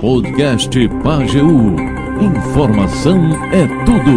Podcast 0.00 0.70
Pageu. 1.04 1.76
Informação 2.20 3.18
é 3.52 3.66
tudo. 3.84 4.10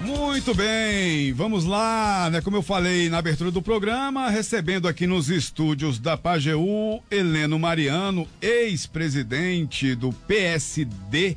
Muito 0.00 0.54
bem, 0.54 1.32
vamos 1.34 1.66
lá, 1.66 2.30
né? 2.30 2.40
Como 2.40 2.56
eu 2.56 2.62
falei 2.62 3.10
na 3.10 3.18
abertura 3.18 3.50
do 3.50 3.60
programa, 3.60 4.30
recebendo 4.30 4.88
aqui 4.88 5.06
nos 5.06 5.28
estúdios 5.28 5.98
da 5.98 6.16
Pajeú, 6.16 7.02
Heleno 7.10 7.58
Mariano, 7.58 8.26
ex-presidente 8.40 9.94
do 9.94 10.10
PSD 10.10 11.36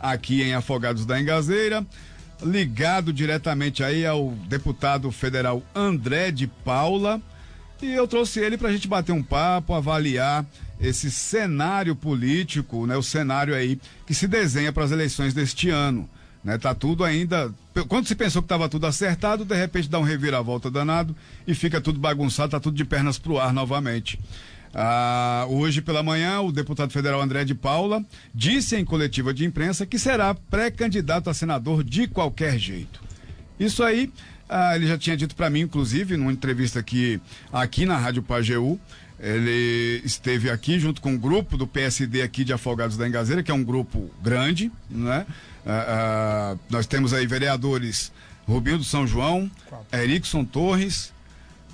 aqui 0.00 0.42
em 0.42 0.54
Afogados 0.54 1.04
da 1.04 1.20
Engazeira, 1.20 1.86
ligado 2.42 3.12
diretamente 3.12 3.84
aí 3.84 4.06
ao 4.06 4.30
deputado 4.48 5.10
federal 5.12 5.62
André 5.74 6.30
de 6.30 6.46
Paula. 6.46 7.20
E 7.82 7.92
eu 7.92 8.08
trouxe 8.08 8.40
ele 8.40 8.56
para 8.56 8.70
a 8.70 8.72
gente 8.72 8.88
bater 8.88 9.12
um 9.12 9.22
papo, 9.22 9.74
avaliar 9.74 10.46
esse 10.80 11.10
cenário 11.10 11.94
político, 11.96 12.86
né? 12.86 12.96
O 12.96 13.02
cenário 13.02 13.54
aí 13.54 13.80
que 14.06 14.14
se 14.14 14.26
desenha 14.26 14.72
para 14.72 14.84
as 14.84 14.90
eleições 14.90 15.34
deste 15.34 15.70
ano. 15.70 16.08
Né, 16.42 16.56
tá 16.56 16.72
tudo 16.72 17.02
ainda. 17.02 17.52
Quando 17.88 18.06
se 18.06 18.14
pensou 18.14 18.40
que 18.40 18.46
estava 18.46 18.68
tudo 18.68 18.86
acertado, 18.86 19.44
de 19.44 19.56
repente 19.56 19.88
dá 19.88 19.98
um 19.98 20.04
reviravolta 20.04 20.70
danado 20.70 21.14
e 21.46 21.54
fica 21.54 21.80
tudo 21.80 21.98
bagunçado, 21.98 22.52
tá 22.52 22.60
tudo 22.60 22.76
de 22.76 22.84
pernas 22.84 23.18
pro 23.18 23.38
ar 23.38 23.52
novamente. 23.52 24.18
Ah, 24.74 25.46
hoje 25.48 25.80
pela 25.80 26.02
manhã, 26.02 26.40
o 26.40 26.52
deputado 26.52 26.92
federal 26.92 27.20
André 27.20 27.44
de 27.44 27.54
Paula 27.54 28.04
disse 28.34 28.76
em 28.76 28.84
coletiva 28.84 29.32
de 29.32 29.44
imprensa 29.44 29.86
que 29.86 29.98
será 29.98 30.34
pré-candidato 30.34 31.28
a 31.28 31.34
senador 31.34 31.82
de 31.82 32.06
qualquer 32.06 32.58
jeito. 32.58 33.02
Isso 33.58 33.82
aí, 33.82 34.12
ah, 34.48 34.76
ele 34.76 34.86
já 34.86 34.96
tinha 34.96 35.16
dito 35.16 35.34
para 35.34 35.50
mim, 35.50 35.60
inclusive, 35.60 36.16
numa 36.16 36.32
entrevista 36.32 36.78
aqui, 36.78 37.20
aqui 37.52 37.84
na 37.86 37.96
Rádio 37.96 38.22
Pajeú. 38.22 38.78
Ele 39.20 40.00
esteve 40.04 40.48
aqui 40.48 40.78
junto 40.78 41.00
com 41.00 41.10
o 41.10 41.12
um 41.14 41.18
grupo 41.18 41.56
do 41.56 41.66
PSD 41.66 42.22
aqui 42.22 42.44
de 42.44 42.52
Afogados 42.52 42.96
da 42.96 43.08
Engazeira, 43.08 43.42
que 43.42 43.50
é 43.50 43.54
um 43.54 43.64
grupo 43.64 44.10
grande, 44.22 44.70
né? 44.88 45.26
Ah, 45.66 45.84
ah, 45.88 46.56
nós 46.70 46.86
temos 46.86 47.12
aí 47.12 47.26
vereadores 47.26 48.12
Rubinho 48.46 48.78
do 48.78 48.84
São 48.84 49.06
João, 49.06 49.50
Erickson 49.92 50.44
Torres, 50.44 51.12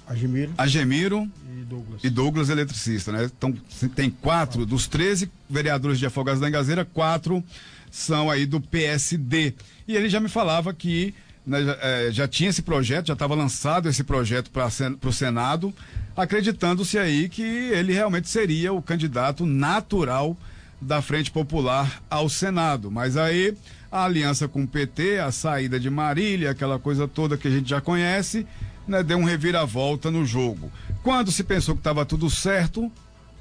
Agemiro, 0.06 0.52
Agemiro 0.58 1.30
e, 1.56 1.64
Douglas. 1.64 2.04
e 2.04 2.10
Douglas 2.10 2.48
eletricista, 2.48 3.12
né? 3.12 3.24
Então 3.24 3.52
tem 3.94 4.10
quatro 4.10 4.66
dos 4.66 4.86
13 4.86 5.30
vereadores 5.48 5.98
de 5.98 6.06
Afogados 6.06 6.40
da 6.40 6.48
Engazeira, 6.48 6.84
quatro 6.84 7.44
são 7.90 8.30
aí 8.30 8.44
do 8.44 8.60
PSD. 8.60 9.54
E 9.86 9.94
ele 9.94 10.08
já 10.08 10.18
me 10.18 10.28
falava 10.28 10.74
que 10.74 11.14
né, 11.46 11.62
já, 11.62 11.78
é, 11.80 12.10
já, 12.10 12.28
tinha 12.28 12.50
esse 12.50 12.62
projeto, 12.62 13.06
já 13.06 13.12
estava 13.12 13.34
lançado 13.34 13.88
esse 13.88 14.02
projeto 14.02 14.50
para 14.50 14.68
o 15.08 15.12
Senado, 15.12 15.72
acreditando-se 16.16 16.98
aí 16.98 17.28
que 17.28 17.42
ele 17.42 17.92
realmente 17.92 18.28
seria 18.28 18.72
o 18.72 18.82
candidato 18.82 19.44
natural 19.44 20.36
da 20.80 21.00
Frente 21.02 21.30
Popular 21.30 22.02
ao 22.10 22.28
Senado. 22.28 22.90
Mas 22.90 23.16
aí 23.16 23.56
a 23.90 24.04
aliança 24.04 24.48
com 24.48 24.64
o 24.64 24.68
PT, 24.68 25.18
a 25.18 25.30
saída 25.30 25.78
de 25.78 25.88
Marília, 25.88 26.50
aquela 26.50 26.78
coisa 26.78 27.06
toda 27.06 27.36
que 27.36 27.48
a 27.48 27.50
gente 27.50 27.68
já 27.68 27.80
conhece, 27.80 28.46
né, 28.86 29.02
deu 29.02 29.18
um 29.18 29.24
reviravolta 29.24 30.10
no 30.10 30.26
jogo. 30.26 30.70
Quando 31.02 31.30
se 31.30 31.44
pensou 31.44 31.74
que 31.74 31.80
estava 31.80 32.04
tudo 32.04 32.28
certo, 32.28 32.90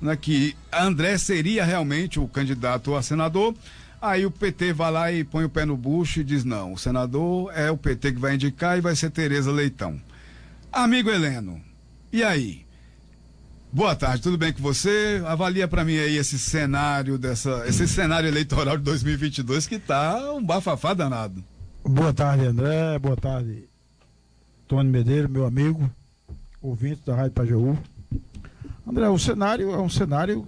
né, 0.01 0.15
que 0.15 0.55
André 0.71 1.17
seria 1.17 1.65
realmente 1.65 2.19
o 2.19 2.27
candidato 2.27 2.95
a 2.95 3.01
senador, 3.01 3.55
aí 4.01 4.25
o 4.25 4.31
PT 4.31 4.73
vai 4.73 4.91
lá 4.91 5.11
e 5.11 5.23
põe 5.23 5.43
o 5.43 5.49
pé 5.49 5.65
no 5.65 5.75
bucho 5.75 6.19
e 6.19 6.23
diz: 6.23 6.43
não, 6.43 6.73
o 6.73 6.77
senador 6.77 7.51
é 7.55 7.71
o 7.71 7.77
PT 7.77 8.13
que 8.13 8.19
vai 8.19 8.35
indicar 8.35 8.77
e 8.77 8.81
vai 8.81 8.95
ser 8.95 9.09
Tereza 9.09 9.51
Leitão. 9.51 9.99
Amigo 10.71 11.09
Heleno, 11.09 11.61
e 12.13 12.23
aí? 12.23 12.63
Boa 13.71 13.95
tarde, 13.95 14.21
tudo 14.21 14.37
bem 14.37 14.53
com 14.53 14.61
você? 14.61 15.19
Avalia 15.25 15.67
para 15.67 15.83
mim 15.83 15.97
aí 15.97 16.15
esse 16.15 16.37
cenário 16.37 17.17
dessa, 17.17 17.67
esse 17.67 17.87
cenário 17.87 18.27
eleitoral 18.27 18.77
de 18.77 18.83
2022 18.83 19.65
que 19.65 19.79
tá 19.79 20.31
um 20.31 20.45
bafafá 20.45 20.93
danado. 20.93 21.43
Boa 21.83 22.13
tarde, 22.13 22.45
André. 22.45 22.99
Boa 22.99 23.17
tarde, 23.17 23.67
Tony 24.67 24.91
Medeiros, 24.91 25.31
meu 25.31 25.43
amigo, 25.43 25.89
ouvinte 26.61 27.01
da 27.03 27.15
Rádio 27.15 27.31
Pajeú. 27.31 27.77
André, 28.87 29.09
o 29.09 29.17
cenário 29.17 29.71
é 29.71 29.81
um 29.81 29.89
cenário 29.89 30.45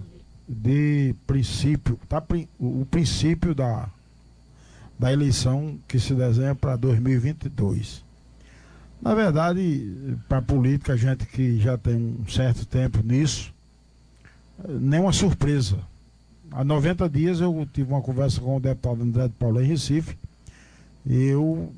de 0.48 1.16
princípio, 1.26 1.98
tá? 2.08 2.22
O 2.60 2.86
princípio 2.88 3.56
da, 3.56 3.90
da 4.96 5.12
eleição 5.12 5.80
que 5.88 5.98
se 5.98 6.14
desenha 6.14 6.54
para 6.54 6.76
2022. 6.76 8.05
Na 9.06 9.14
verdade, 9.14 10.18
para 10.28 10.38
a 10.38 10.42
política, 10.42 10.94
a 10.94 10.96
gente 10.96 11.26
que 11.26 11.60
já 11.60 11.78
tem 11.78 11.94
um 11.94 12.28
certo 12.28 12.66
tempo 12.66 13.04
nisso, 13.04 13.54
nem 14.68 14.98
uma 14.98 15.12
surpresa. 15.12 15.78
Há 16.50 16.64
90 16.64 17.08
dias 17.08 17.40
eu 17.40 17.68
tive 17.72 17.92
uma 17.92 18.02
conversa 18.02 18.40
com 18.40 18.56
o 18.56 18.60
deputado 18.60 19.04
André 19.04 19.28
de 19.28 19.34
Paulo 19.34 19.62
em 19.62 19.64
Recife 19.64 20.18
e 21.04 21.22
eu 21.22 21.72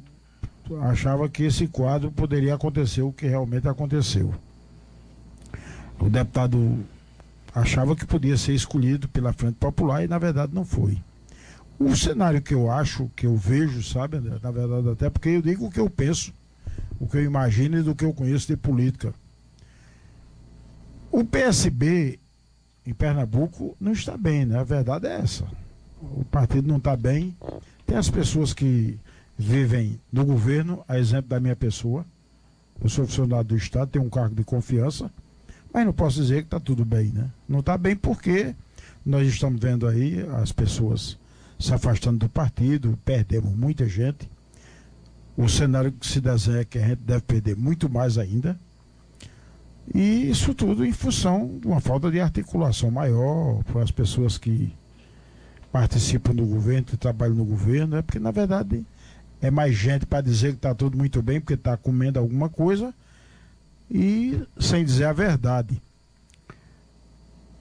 achava 0.81 1.29
que 1.29 1.43
esse 1.43 1.69
quadro 1.69 2.11
poderia 2.11 2.55
acontecer 2.55 3.03
o 3.03 3.13
que 3.13 3.27
realmente 3.27 3.69
aconteceu. 3.69 4.35
O 6.01 6.09
deputado 6.09 6.79
achava 7.55 7.95
que 7.95 8.07
podia 8.07 8.39
ser 8.39 8.55
escolhido 8.55 9.07
pela 9.07 9.35
Frente 9.35 9.57
Popular 9.57 10.03
e 10.03 10.09
na 10.09 10.19
verdade 10.19 10.55
não 10.55 10.65
foi. 10.65 10.97
O 11.79 11.95
cenário 11.95 12.41
que 12.41 12.55
eu 12.55 12.71
acho, 12.71 13.11
que 13.15 13.27
eu 13.27 13.37
vejo, 13.37 13.83
sabe, 13.83 14.17
André, 14.17 14.39
na 14.43 14.51
verdade 14.51 14.89
até 14.89 15.11
porque 15.11 15.29
eu 15.29 15.43
digo 15.43 15.67
o 15.67 15.71
que 15.71 15.79
eu 15.79 15.91
penso 15.91 16.33
o 16.99 17.07
que 17.07 17.17
eu 17.17 17.25
imagino 17.25 17.79
e 17.79 17.83
do 17.83 17.95
que 17.95 18.05
eu 18.05 18.13
conheço 18.13 18.47
de 18.49 18.57
política. 18.57 19.15
O 21.11 21.25
PSB 21.25 22.19
em 22.85 22.93
Pernambuco 22.93 23.77
não 23.81 23.93
está 23.93 24.17
bem, 24.17 24.45
né? 24.45 24.59
A 24.59 24.65
verdade 24.65 25.07
é 25.07 25.21
essa. 25.21 25.47
O 26.01 26.25
partido 26.25 26.69
não 26.69 26.77
está 26.77 26.97
bem. 26.97 27.37
Tem 27.87 27.97
as 27.97 28.11
pessoas 28.11 28.53
que 28.53 28.99
vivem 29.37 30.01
no 30.13 30.25
governo, 30.25 30.85
a 30.89 30.99
exemplo 30.99 31.31
da 31.31 31.41
minha 31.41 31.57
pessoa. 31.57 32.05
Eu 32.81 32.89
sou 32.89 33.07
funcionário 33.07 33.45
do 33.45 33.57
Estado, 33.57 33.91
tenho 33.91 34.05
um 34.05 34.11
cargo 34.11 34.35
de 34.35 34.45
confiança, 34.45 35.11
mas 35.73 35.85
não 35.85 35.93
posso 35.93 36.21
dizer 36.21 36.43
que 36.43 36.47
está 36.47 36.61
tudo 36.61 36.85
bem, 36.85 37.07
né? 37.07 37.31
Não 37.49 37.61
está 37.61 37.77
bem 37.77 37.97
porque 37.97 38.55
nós 39.05 39.27
estamos 39.27 39.61
vendo 39.61 39.87
aí 39.87 40.21
as 40.43 40.53
pessoas 40.53 41.19
se 41.59 41.75
afastando 41.75 42.19
do 42.19 42.29
partido, 42.29 42.99
perdemos 43.05 43.55
muita 43.55 43.89
gente 43.89 44.29
o 45.39 45.49
cenário 45.49 45.93
que 45.93 46.05
se 46.05 46.21
desenha 46.21 46.59
é 46.59 46.65
que 46.65 46.79
a 46.79 46.89
gente 46.89 47.03
deve 47.03 47.21
perder 47.21 47.57
muito 47.57 47.89
mais 47.89 48.19
ainda. 48.19 48.59
E 49.95 50.29
isso 50.29 50.53
tudo 50.53 50.85
em 50.85 50.93
função 50.93 51.59
de 51.61 51.69
uma 51.69 51.81
falta 51.81 52.11
de 52.11 52.21
articulação 52.21 52.91
maior 52.91 53.63
para 53.63 53.85
as 53.85 53.93
pessoas 53.93 54.37
que 54.37 54.75
participam 55.71 56.35
do 56.35 56.45
governo, 56.45 56.87
que 56.87 56.97
trabalham 56.97 57.37
no 57.37 57.45
governo, 57.45 57.95
né? 57.95 58.03
porque 58.03 58.19
na 58.19 58.33
verdade 58.33 58.85
é 59.41 59.49
mais 59.49 59.77
gente 59.77 60.07
para 60.07 60.21
dizer 60.21 60.51
que 60.51 60.57
está 60.57 60.75
tudo 60.75 60.99
muito 60.99 61.23
bem, 61.23 61.41
porque 61.41 61.55
está 61.55 61.77
comendo 61.77 62.19
alguma 62.19 62.49
coisa, 62.49 62.93
e 63.89 64.43
sem 64.59 64.85
dizer 64.85 65.05
a 65.05 65.13
verdade. 65.13 65.81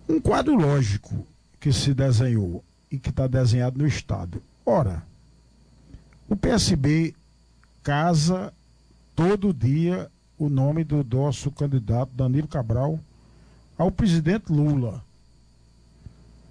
Um 0.10 0.20
quadro 0.20 0.56
lógico 0.56 1.28
que 1.60 1.72
se 1.72 1.94
desenhou 1.94 2.64
e 2.90 2.98
que 2.98 3.12
está 3.12 3.28
desenhado 3.28 3.78
no 3.78 3.86
Estado. 3.86 4.42
Ora, 4.66 5.04
o 6.28 6.36
PSB 6.36 7.14
casa 7.88 8.54
todo 9.16 9.54
dia 9.54 10.12
o 10.38 10.50
nome 10.50 10.84
do 10.84 11.06
nosso 11.06 11.50
candidato 11.50 12.12
Danilo 12.14 12.46
Cabral 12.46 13.00
ao 13.78 13.90
presidente 13.90 14.52
Lula. 14.52 15.02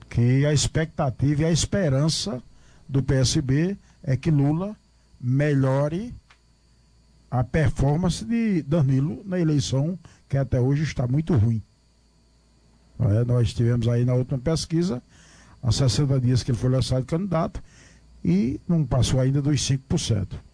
Que 0.09 0.47
a 0.47 0.55
expectativa 0.55 1.43
e 1.43 1.45
a 1.45 1.53
esperança 1.53 2.43
do 2.89 3.03
PSB 3.03 3.77
é 4.03 4.17
que 4.17 4.31
Lula 4.31 4.75
melhore 5.21 6.15
a 7.31 7.45
performance 7.45 8.25
de 8.25 8.63
Danilo 8.63 9.23
na 9.27 9.39
eleição, 9.39 9.99
que 10.31 10.39
até 10.39 10.59
hoje 10.59 10.85
está 10.85 11.07
muito 11.07 11.35
ruim. 11.35 11.63
É, 12.99 13.27
nós 13.27 13.53
tivemos 13.53 13.87
aí 13.89 14.07
na 14.07 14.15
última 14.15 14.39
pesquisa, 14.39 15.03
há 15.63 15.71
60 15.71 16.19
dias 16.19 16.43
que 16.43 16.51
ele 16.51 16.59
foi 16.59 16.71
lançado 16.71 17.05
candidato, 17.05 17.63
e 18.25 18.59
não 18.67 18.87
passou 18.87 19.21
ainda 19.21 19.43
dos 19.43 19.61
5%. 19.61 20.46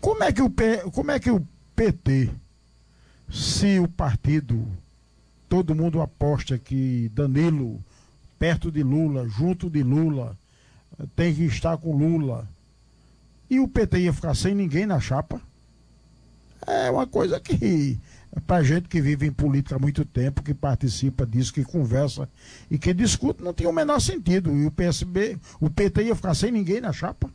Como 0.00 0.22
é 0.22 0.32
que 0.32 0.42
o, 0.42 0.52
como 0.92 1.10
é 1.10 1.18
que 1.18 1.30
o 1.30 1.46
PT, 1.74 2.30
se 3.30 3.78
o 3.78 3.88
partido, 3.88 4.66
todo 5.48 5.74
mundo 5.74 6.00
aposta 6.00 6.58
que 6.58 7.10
Danilo, 7.14 7.82
perto 8.38 8.70
de 8.70 8.82
Lula, 8.82 9.28
junto 9.28 9.68
de 9.68 9.82
Lula, 9.82 10.36
tem 11.14 11.34
que 11.34 11.44
estar 11.44 11.76
com 11.78 11.96
Lula, 11.96 12.48
e 13.48 13.60
o 13.60 13.68
PT 13.68 14.00
ia 14.00 14.12
ficar 14.12 14.34
sem 14.34 14.54
ninguém 14.54 14.86
na 14.86 14.98
chapa? 14.98 15.40
É 16.66 16.90
uma 16.90 17.06
coisa 17.06 17.38
que, 17.38 17.98
para 18.46 18.62
gente 18.64 18.88
que 18.88 19.00
vive 19.00 19.26
em 19.26 19.32
política 19.32 19.76
há 19.76 19.78
muito 19.78 20.04
tempo, 20.04 20.42
que 20.42 20.52
participa 20.52 21.24
disso, 21.24 21.52
que 21.52 21.62
conversa 21.62 22.28
e 22.68 22.76
que 22.76 22.92
discute, 22.92 23.42
não 23.42 23.54
tinha 23.54 23.68
o 23.68 23.72
menor 23.72 24.00
sentido. 24.00 24.50
E 24.56 24.66
o 24.66 24.70
PSB, 24.70 25.38
o 25.60 25.70
PT 25.70 26.04
ia 26.04 26.16
ficar 26.16 26.34
sem 26.34 26.50
ninguém 26.50 26.80
na 26.80 26.92
chapa? 26.92 27.30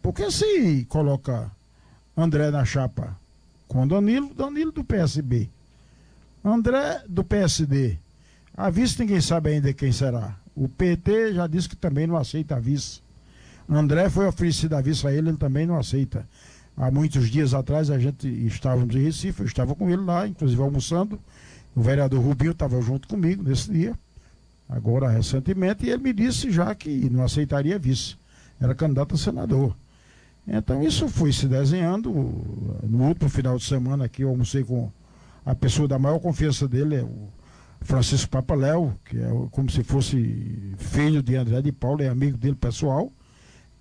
Porque 0.00 0.30
se 0.30 0.84
coloca 0.88 1.50
André 2.16 2.50
na 2.50 2.64
chapa 2.64 3.16
com 3.72 3.88
Danilo, 3.88 4.34
Danilo 4.34 4.70
do 4.70 4.84
PSB. 4.84 5.48
André 6.44 7.02
do 7.08 7.24
PSD. 7.24 7.96
A 8.54 8.68
vice 8.68 9.00
ninguém 9.00 9.20
sabe 9.20 9.50
ainda 9.50 9.72
quem 9.72 9.90
será. 9.90 10.36
O 10.54 10.68
PT 10.68 11.32
já 11.32 11.46
disse 11.46 11.70
que 11.70 11.76
também 11.76 12.06
não 12.06 12.18
aceita 12.18 12.56
a 12.56 12.60
vice. 12.60 13.00
André 13.66 14.10
foi 14.10 14.26
oferecido 14.26 14.76
a 14.76 14.82
vice 14.82 15.06
a 15.06 15.12
ele, 15.12 15.30
ele 15.30 15.38
também 15.38 15.66
não 15.66 15.78
aceita. 15.78 16.28
Há 16.76 16.90
muitos 16.90 17.30
dias 17.30 17.54
atrás 17.54 17.90
a 17.90 17.98
gente 17.98 18.28
estávamos 18.46 18.94
em 18.94 19.04
Recife, 19.04 19.40
eu 19.40 19.46
estava 19.46 19.74
com 19.74 19.88
ele 19.88 20.02
lá, 20.02 20.28
inclusive 20.28 20.60
almoçando. 20.60 21.18
O 21.74 21.80
vereador 21.80 22.22
Rubinho 22.22 22.52
estava 22.52 22.78
junto 22.82 23.08
comigo 23.08 23.42
nesse 23.42 23.72
dia, 23.72 23.98
agora 24.68 25.08
recentemente, 25.08 25.86
e 25.86 25.90
ele 25.90 26.02
me 26.02 26.12
disse 26.12 26.50
já 26.50 26.74
que 26.74 27.08
não 27.08 27.24
aceitaria 27.24 27.78
vice. 27.78 28.16
Era 28.60 28.74
candidato 28.74 29.14
a 29.14 29.18
senador. 29.18 29.74
Então 30.46 30.82
isso 30.82 31.08
foi 31.08 31.32
se 31.32 31.46
desenhando. 31.46 32.10
No 32.82 33.04
último 33.04 33.28
final 33.28 33.56
de 33.56 33.64
semana 33.64 34.04
aqui 34.06 34.22
eu 34.22 34.28
almocei 34.28 34.64
com 34.64 34.90
a 35.44 35.54
pessoa 35.54 35.88
da 35.88 35.98
maior 35.98 36.18
confiança 36.18 36.68
dele, 36.68 36.96
é 36.96 37.02
o 37.02 37.28
Francisco 37.80 38.30
Papaléu, 38.30 38.94
que 39.04 39.18
é 39.18 39.28
como 39.50 39.70
se 39.70 39.82
fosse 39.82 40.74
filho 40.76 41.22
de 41.22 41.36
André 41.36 41.62
de 41.62 41.72
Paulo, 41.72 42.02
é 42.02 42.08
amigo 42.08 42.36
dele 42.36 42.54
pessoal. 42.54 43.12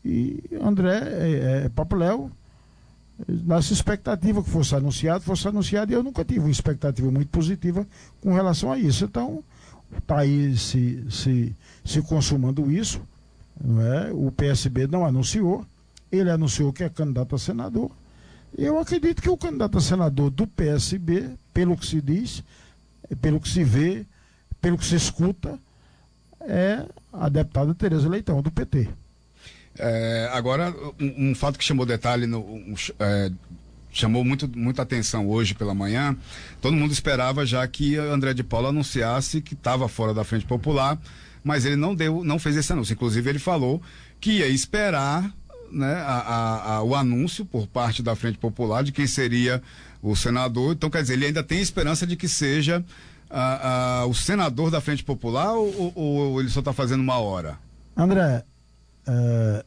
E 0.04 0.44
André 0.62 0.98
é, 0.98 1.64
é 1.66 1.70
Papaléu, 1.70 2.32
nessa 3.28 3.74
expectativa 3.74 4.44
que 4.44 4.50
fosse 4.50 4.76
anunciado, 4.76 5.24
fosse 5.24 5.48
anunciado, 5.48 5.92
e 5.92 5.96
eu 5.96 6.04
nunca 6.04 6.26
tive 6.26 6.40
uma 6.42 6.50
expectativa 6.50 7.10
muito 7.12 7.30
positiva 7.30 7.86
com 8.20 8.34
relação 8.34 8.72
a 8.72 8.80
isso. 8.80 9.06
Então, 9.06 9.44
está 9.98 10.20
aí 10.20 10.58
se, 10.58 11.06
se, 11.10 11.56
se 11.86 12.02
consumando 12.02 12.72
isso. 12.72 13.02
Não 13.64 13.82
é? 13.82 14.12
O 14.12 14.32
PSB 14.32 14.88
não 14.88 15.06
anunciou, 15.06 15.66
ele 16.12 16.30
anunciou 16.30 16.74
que 16.74 16.84
é 16.84 16.90
candidato 16.90 17.36
a 17.36 17.40
senador. 17.40 17.92
Eu 18.58 18.78
acredito 18.78 19.22
que 19.22 19.30
o 19.30 19.38
candidato 19.38 19.78
a 19.78 19.82
senador 19.82 20.30
do 20.30 20.46
PSB, 20.46 21.32
pelo 21.54 21.78
que 21.78 21.86
se 21.86 22.02
diz, 22.02 22.44
pelo 23.22 23.40
que 23.40 23.48
se 23.48 23.64
vê, 23.64 24.06
pelo 24.60 24.78
que 24.78 24.86
se 24.86 24.96
escuta, 24.96 25.58
é 26.42 26.86
a 27.14 27.30
deputada 27.30 27.74
Tereza 27.74 28.10
Leitão, 28.10 28.42
do 28.42 28.52
PT. 28.52 28.90
É, 29.78 30.30
agora, 30.34 30.74
um, 31.00 31.30
um, 31.30 31.36
fato 31.36 31.58
que 31.58 31.64
chamou 31.64 31.86
detalhe, 31.86 32.28
no, 32.28 32.40
um, 32.40 32.76
é, 33.00 33.32
chamou 33.92 34.24
muito, 34.24 34.50
muita 34.58 34.82
atenção 34.82 35.28
hoje 35.28 35.54
pela 35.54 35.74
manhã, 35.74 36.16
todo 36.62 36.76
mundo 36.76 36.92
esperava 36.92 37.46
já 37.46 37.66
que 37.68 37.96
André 37.98 38.34
de 38.34 38.44
Paula 38.44 38.70
anunciasse 38.70 39.42
que 39.42 39.54
estava 39.54 39.88
fora 39.88 40.14
da 40.14 40.24
Frente 40.24 40.46
Popular, 40.46 41.00
mas 41.44 41.66
ele 41.66 41.76
não 41.76 41.96
deu, 41.96 42.24
não 42.24 42.38
fez 42.38 42.56
esse 42.56 42.72
anúncio. 42.72 42.94
Inclusive, 42.94 43.30
ele 43.30 43.40
falou 43.40 43.82
que 44.20 44.40
ia 44.40 44.48
esperar 44.48 45.34
né, 45.72 45.94
a, 45.96 46.76
a, 46.76 46.84
o 46.84 46.96
anúncio 46.96 47.46
por 47.46 47.68
parte 47.68 48.04
da 48.04 48.16
Frente 48.16 48.38
Popular 48.38 48.84
de 48.84 48.92
quem 48.92 49.08
seria 49.08 49.62
o 50.02 50.16
senador. 50.16 50.74
Então, 50.74 50.90
quer 50.90 51.02
dizer, 51.02 51.14
ele 51.14 51.28
ainda 51.28 51.44
tem 51.44 51.62
esperança 51.62 52.06
de 52.06 52.16
que 52.16 52.28
seja 52.28 52.84
a, 53.30 54.06
o 54.08 54.14
senador 54.14 54.70
da 54.70 54.82
Frente 54.82 55.04
Popular 55.04 55.54
ou, 55.54 55.92
ou, 55.96 56.40
ele 56.40 56.50
só 56.50 56.60
está 56.60 56.74
fazendo 56.74 57.02
uma 57.02 57.18
hora? 57.18 57.58
André, 57.96 58.44
é, 59.08 59.66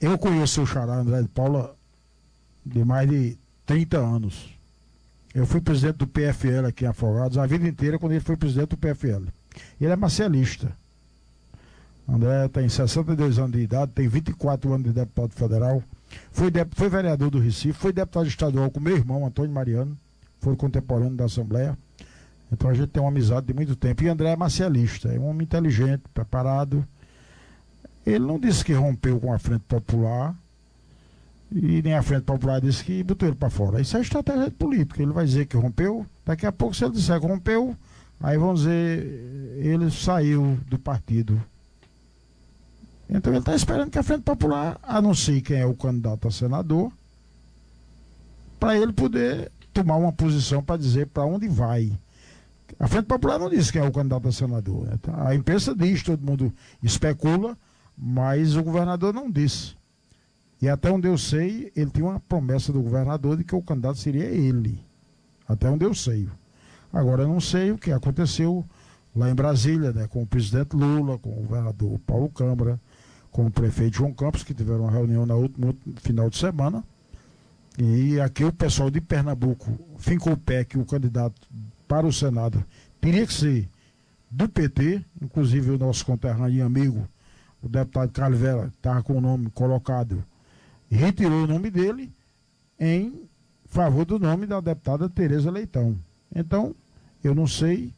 eu 0.00 0.16
conheço 0.18 0.62
o 0.62 0.66
Xará 0.66 0.94
André 0.94 1.22
de 1.22 1.28
Paula 1.28 1.74
de 2.64 2.84
mais 2.84 3.08
de 3.08 3.36
30 3.64 3.98
anos. 3.98 4.56
Eu 5.34 5.46
fui 5.46 5.60
presidente 5.60 5.96
do 5.96 6.06
PFL 6.06 6.66
aqui 6.68 6.84
em 6.84 6.88
Afogados 6.88 7.36
a 7.36 7.46
vida 7.46 7.68
inteira 7.68 7.98
quando 7.98 8.12
ele 8.12 8.20
foi 8.20 8.36
presidente 8.36 8.70
do 8.70 8.78
PFL. 8.78 9.26
Ele 9.80 9.92
é 9.92 9.96
marcialista. 9.96 10.72
André 12.08 12.48
tem 12.48 12.68
62 12.68 13.38
anos 13.38 13.52
de 13.52 13.60
idade, 13.60 13.92
tem 13.92 14.06
24 14.08 14.72
anos 14.72 14.86
de 14.86 14.92
deputado 14.92 15.32
federal. 15.32 15.82
Foi, 16.30 16.50
de, 16.50 16.64
foi 16.72 16.88
vereador 16.88 17.30
do 17.30 17.40
Recife, 17.40 17.72
foi 17.72 17.92
deputado 17.92 18.26
estadual 18.26 18.70
com 18.70 18.78
meu 18.78 18.96
irmão, 18.96 19.26
Antônio 19.26 19.50
Mariano. 19.50 19.96
Foi 20.38 20.54
contemporâneo 20.54 21.16
da 21.16 21.24
Assembleia. 21.24 21.76
Então 22.52 22.70
a 22.70 22.74
gente 22.74 22.88
tem 22.88 23.02
uma 23.02 23.08
amizade 23.08 23.46
de 23.46 23.54
muito 23.54 23.74
tempo. 23.74 24.04
E 24.04 24.08
André 24.08 24.30
é 24.30 24.36
marcialista, 24.36 25.08
é 25.08 25.18
um 25.18 25.26
homem 25.26 25.44
inteligente, 25.44 26.04
preparado 26.14 26.86
ele 28.06 28.24
não 28.24 28.38
disse 28.38 28.64
que 28.64 28.72
rompeu 28.72 29.18
com 29.18 29.32
a 29.32 29.38
Frente 29.38 29.64
Popular 29.66 30.34
e 31.50 31.82
nem 31.82 31.94
a 31.94 32.02
Frente 32.02 32.22
Popular 32.22 32.60
disse 32.60 32.84
que 32.84 33.02
botou 33.02 33.28
ele 33.28 33.36
para 33.36 33.50
fora. 33.50 33.80
Isso 33.80 33.96
é 33.96 34.00
estratégia 34.00 34.50
política. 34.52 35.02
Ele 35.02 35.12
vai 35.12 35.24
dizer 35.24 35.46
que 35.46 35.56
rompeu, 35.56 36.06
daqui 36.24 36.46
a 36.46 36.52
pouco, 36.52 36.74
se 36.74 36.84
ele 36.84 36.94
disser 36.94 37.20
que 37.20 37.26
rompeu, 37.26 37.76
aí 38.20 38.38
vão 38.38 38.54
dizer 38.54 39.02
ele 39.58 39.90
saiu 39.90 40.56
do 40.68 40.78
partido. 40.78 41.42
Então 43.08 43.32
ele 43.32 43.40
está 43.40 43.54
esperando 43.54 43.90
que 43.90 43.98
a 43.98 44.02
Frente 44.02 44.22
Popular 44.22 44.78
anuncie 44.82 45.40
quem 45.40 45.58
é 45.58 45.66
o 45.66 45.74
candidato 45.74 46.26
a 46.26 46.30
senador, 46.30 46.92
para 48.58 48.76
ele 48.76 48.92
poder 48.92 49.52
tomar 49.72 49.96
uma 49.96 50.12
posição 50.12 50.62
para 50.62 50.76
dizer 50.76 51.06
para 51.06 51.24
onde 51.24 51.46
vai. 51.46 51.92
A 52.78 52.88
Frente 52.88 53.06
Popular 53.06 53.38
não 53.38 53.48
disse 53.48 53.72
quem 53.72 53.80
é 53.80 53.84
o 53.84 53.92
candidato 53.92 54.26
a 54.26 54.32
senador. 54.32 54.86
Né? 54.86 54.98
A 55.24 55.34
imprensa 55.34 55.74
diz, 55.74 56.02
todo 56.02 56.24
mundo 56.24 56.52
especula, 56.82 57.56
mas 57.96 58.56
o 58.56 58.62
governador 58.62 59.14
não 59.14 59.30
disse. 59.30 59.76
E 60.60 60.68
até 60.68 60.90
onde 60.90 61.06
eu 61.06 61.16
sei, 61.18 61.70
ele 61.76 61.90
tinha 61.90 62.06
uma 62.06 62.20
promessa 62.20 62.72
do 62.72 62.82
governador 62.82 63.36
de 63.36 63.44
que 63.44 63.54
o 63.54 63.62
candidato 63.62 63.98
seria 63.98 64.24
ele. 64.24 64.82
Até 65.46 65.68
onde 65.68 65.84
eu 65.84 65.94
sei. 65.94 66.28
Agora 66.92 67.22
eu 67.22 67.28
não 67.28 67.40
sei 67.40 67.70
o 67.70 67.78
que 67.78 67.92
aconteceu 67.92 68.64
lá 69.14 69.30
em 69.30 69.34
Brasília, 69.34 69.92
né, 69.92 70.06
com 70.08 70.22
o 70.22 70.26
presidente 70.26 70.74
Lula, 70.74 71.18
com 71.18 71.30
o 71.30 71.42
governador 71.42 71.98
Paulo 72.06 72.28
Câmara, 72.30 72.80
com 73.36 73.44
o 73.44 73.50
prefeito 73.50 73.98
João 73.98 74.14
Campos, 74.14 74.42
que 74.42 74.54
tiveram 74.54 74.84
uma 74.84 74.90
reunião 74.90 75.26
no 75.26 75.76
final 75.96 76.30
de 76.30 76.38
semana. 76.38 76.82
E 77.78 78.18
aqui 78.18 78.42
o 78.42 78.50
pessoal 78.50 78.90
de 78.90 78.98
Pernambuco 78.98 79.78
fincou 79.98 80.32
o 80.32 80.38
pé 80.38 80.64
que 80.64 80.78
o 80.78 80.86
candidato 80.86 81.46
para 81.86 82.06
o 82.06 82.12
Senado 82.12 82.64
teria 82.98 83.26
que 83.26 83.34
ser 83.34 83.68
do 84.30 84.48
PT, 84.48 85.04
inclusive 85.20 85.70
o 85.70 85.76
nosso 85.76 86.06
conterrâneo 86.06 86.56
e 86.56 86.62
amigo 86.62 87.06
o 87.62 87.68
deputado 87.68 88.10
Carlos 88.10 88.40
Vela 88.40 88.72
estava 88.74 89.02
com 89.02 89.18
o 89.18 89.20
nome 89.20 89.50
colocado, 89.50 90.24
retirou 90.90 91.44
o 91.44 91.46
nome 91.46 91.70
dele 91.70 92.10
em 92.80 93.28
favor 93.66 94.06
do 94.06 94.18
nome 94.18 94.46
da 94.46 94.60
deputada 94.60 95.10
Tereza 95.10 95.50
Leitão. 95.50 95.94
Então, 96.34 96.74
eu 97.22 97.34
não 97.34 97.46
sei 97.46 97.92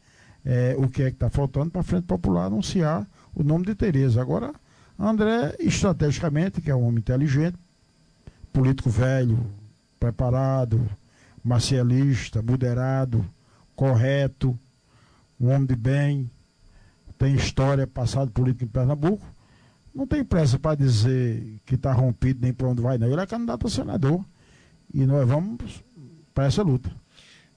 é, 0.44 0.74
o 0.76 0.88
que 0.88 1.02
é 1.02 1.10
que 1.10 1.16
está 1.16 1.30
faltando 1.30 1.70
para 1.70 1.82
a 1.82 1.84
Frente 1.84 2.06
Popular 2.06 2.46
anunciar 2.46 3.06
o 3.36 3.44
nome 3.44 3.66
de 3.66 3.76
Tereza. 3.76 4.20
Agora, 4.20 4.52
André, 4.98 5.54
estrategicamente, 5.60 6.60
que 6.60 6.70
é 6.70 6.74
um 6.74 6.82
homem 6.82 6.98
inteligente, 6.98 7.56
político 8.52 8.90
velho, 8.90 9.38
preparado, 10.00 10.88
marcialista, 11.44 12.42
moderado, 12.42 13.24
correto, 13.76 14.58
um 15.40 15.50
homem 15.50 15.66
de 15.66 15.76
bem, 15.76 16.30
tem 17.16 17.34
história, 17.34 17.86
passado 17.86 18.30
político 18.30 18.64
em 18.64 18.68
Pernambuco, 18.68 19.24
não 19.94 20.06
tem 20.06 20.24
pressa 20.24 20.58
para 20.58 20.76
dizer 20.76 21.60
que 21.66 21.74
está 21.74 21.92
rompido 21.92 22.40
nem 22.42 22.52
para 22.52 22.68
onde 22.68 22.82
vai, 22.82 22.98
não. 22.98 23.08
Ele 23.08 23.20
é 23.20 23.26
candidato 23.26 23.66
a 23.66 23.70
senador. 23.70 24.24
E 24.94 25.04
nós 25.04 25.26
vamos 25.26 25.84
para 26.32 26.44
essa 26.44 26.62
luta. 26.62 26.90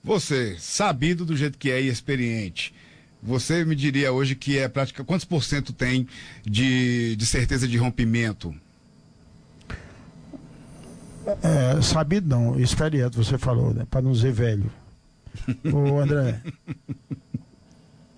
Você, 0.04 0.56
sabido 0.58 1.24
do 1.24 1.36
jeito 1.36 1.58
que 1.58 1.70
é 1.70 1.80
e 1.80 1.88
experiente, 1.88 2.74
você 3.22 3.64
me 3.64 3.76
diria 3.76 4.12
hoje 4.12 4.36
que 4.36 4.58
é 4.58 4.68
prática. 4.68 5.04
Quantos 5.04 5.26
por 5.26 5.44
cento 5.44 5.74
tem 5.74 6.08
de, 6.44 7.16
de 7.16 7.26
certeza 7.26 7.68
de 7.68 7.78
rompimento? 7.78 8.54
É, 11.44 11.82
sabido 11.82 12.28
não, 12.28 12.60
experiente, 12.60 13.16
você 13.16 13.38
falou, 13.38 13.74
né? 13.74 13.86
Para 13.90 14.02
não 14.02 14.12
dizer 14.12 14.32
velho. 14.32 14.72
Ô 15.72 16.00
André, 16.00 16.42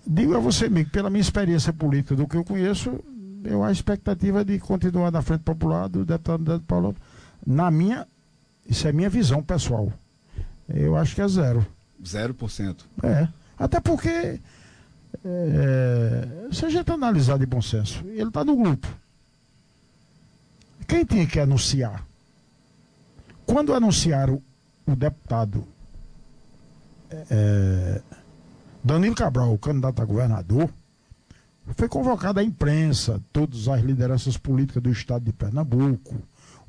digo 0.07 0.35
a 0.35 0.39
você, 0.39 0.65
amigo, 0.65 0.89
pela 0.89 1.09
minha 1.09 1.21
experiência 1.21 1.73
política, 1.73 2.15
do 2.15 2.27
que 2.27 2.37
eu 2.37 2.43
conheço, 2.43 3.03
eu 3.43 3.63
a 3.63 3.71
expectativa 3.71 4.43
de 4.43 4.57
continuar 4.57 5.11
na 5.11 5.21
Frente 5.21 5.41
Popular 5.41 5.89
do 5.89 6.05
deputado 6.05 6.61
Paulo. 6.61 6.95
Na 7.45 7.69
minha, 7.69 8.07
isso 8.67 8.87
é 8.87 8.93
minha 8.93 9.09
visão 9.09 9.43
pessoal. 9.43 9.91
Eu 10.67 10.95
acho 10.95 11.13
que 11.13 11.21
é 11.21 11.27
zero. 11.27 11.65
Zero 12.05 12.33
por 12.33 12.49
cento. 12.49 12.87
É. 13.03 13.27
Até 13.57 13.79
porque, 13.79 14.39
é, 15.25 16.53
se 16.53 16.65
a 16.65 16.69
gente 16.69 16.91
analisar 16.91 17.37
de 17.37 17.45
bom 17.45 17.61
senso, 17.61 18.03
ele 18.07 18.27
está 18.27 18.43
no 18.43 18.55
grupo. 18.55 18.87
Quem 20.87 21.05
tinha 21.05 21.25
que 21.25 21.39
anunciar? 21.39 22.05
Quando 23.45 23.73
anunciaram 23.73 24.41
o 24.85 24.95
deputado 24.95 25.65
é, 27.29 28.01
Danilo 28.83 29.15
Cabral, 29.15 29.57
candidato 29.57 30.01
a 30.01 30.05
governador, 30.05 30.69
foi 31.75 31.87
convocada 31.87 32.41
a 32.41 32.43
imprensa, 32.43 33.21
todas 33.31 33.67
as 33.67 33.81
lideranças 33.81 34.37
políticas 34.37 34.83
do 34.83 34.89
estado 34.89 35.23
de 35.23 35.31
Pernambuco, 35.31 36.15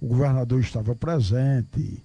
o 0.00 0.06
governador 0.06 0.60
estava 0.60 0.94
presente, 0.94 2.02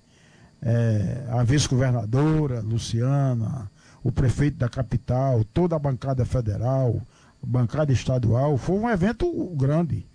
é, 0.61 1.25
a 1.29 1.43
vice-governadora 1.43 2.61
Luciana, 2.61 3.69
o 4.03 4.11
prefeito 4.11 4.57
da 4.57 4.69
capital, 4.69 5.43
toda 5.53 5.75
a 5.75 5.79
bancada 5.79 6.25
federal, 6.25 7.01
bancada 7.41 7.91
estadual, 7.91 8.57
foi 8.57 8.77
um 8.77 8.89
evento 8.89 9.31
grande. 9.55 10.05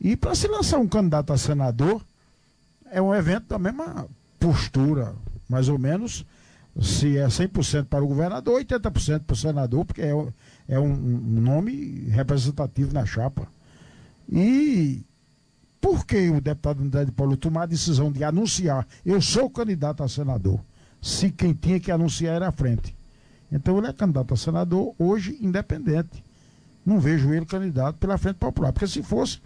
E 0.00 0.16
para 0.16 0.34
se 0.34 0.48
lançar 0.48 0.78
um 0.78 0.88
candidato 0.88 1.32
a 1.32 1.38
senador, 1.38 2.02
é 2.90 3.00
um 3.00 3.14
evento 3.14 3.48
da 3.48 3.58
mesma 3.58 4.06
postura, 4.38 5.14
mais 5.48 5.68
ou 5.68 5.78
menos, 5.78 6.24
se 6.80 7.16
é 7.16 7.26
100% 7.26 7.86
para 7.86 8.04
o 8.04 8.08
governador, 8.08 8.60
80% 8.62 9.20
para 9.20 9.34
o 9.34 9.36
senador, 9.36 9.84
porque 9.84 10.02
é, 10.02 10.12
é 10.68 10.78
um, 10.78 10.92
um, 10.92 11.40
nome 11.40 12.08
representativo 12.10 12.92
na 12.92 13.06
chapa. 13.06 13.46
E 14.28 15.04
por 15.80 16.04
que 16.04 16.30
o 16.30 16.40
deputado 16.40 16.82
André 16.82 17.04
de 17.04 17.12
Paulo 17.12 17.36
tomar 17.36 17.62
a 17.62 17.66
decisão 17.66 18.10
de 18.10 18.24
anunciar, 18.24 18.86
eu 19.04 19.20
sou 19.20 19.48
candidato 19.48 20.02
a 20.02 20.08
senador, 20.08 20.60
se 21.00 21.30
quem 21.30 21.52
tinha 21.52 21.78
que 21.78 21.92
anunciar 21.92 22.36
era 22.36 22.48
a 22.48 22.52
frente? 22.52 22.94
Então 23.54 23.78
ele 23.78 23.86
é 23.86 23.92
candidato 23.92 24.34
a 24.34 24.36
senador, 24.36 24.94
hoje 24.98 25.38
independente. 25.40 26.24
Não 26.84 26.98
vejo 26.98 27.32
ele 27.32 27.46
candidato 27.46 27.96
pela 27.96 28.18
Frente 28.18 28.36
Popular, 28.36 28.72
porque 28.72 28.88
se 28.88 29.02
fosse, 29.02 29.40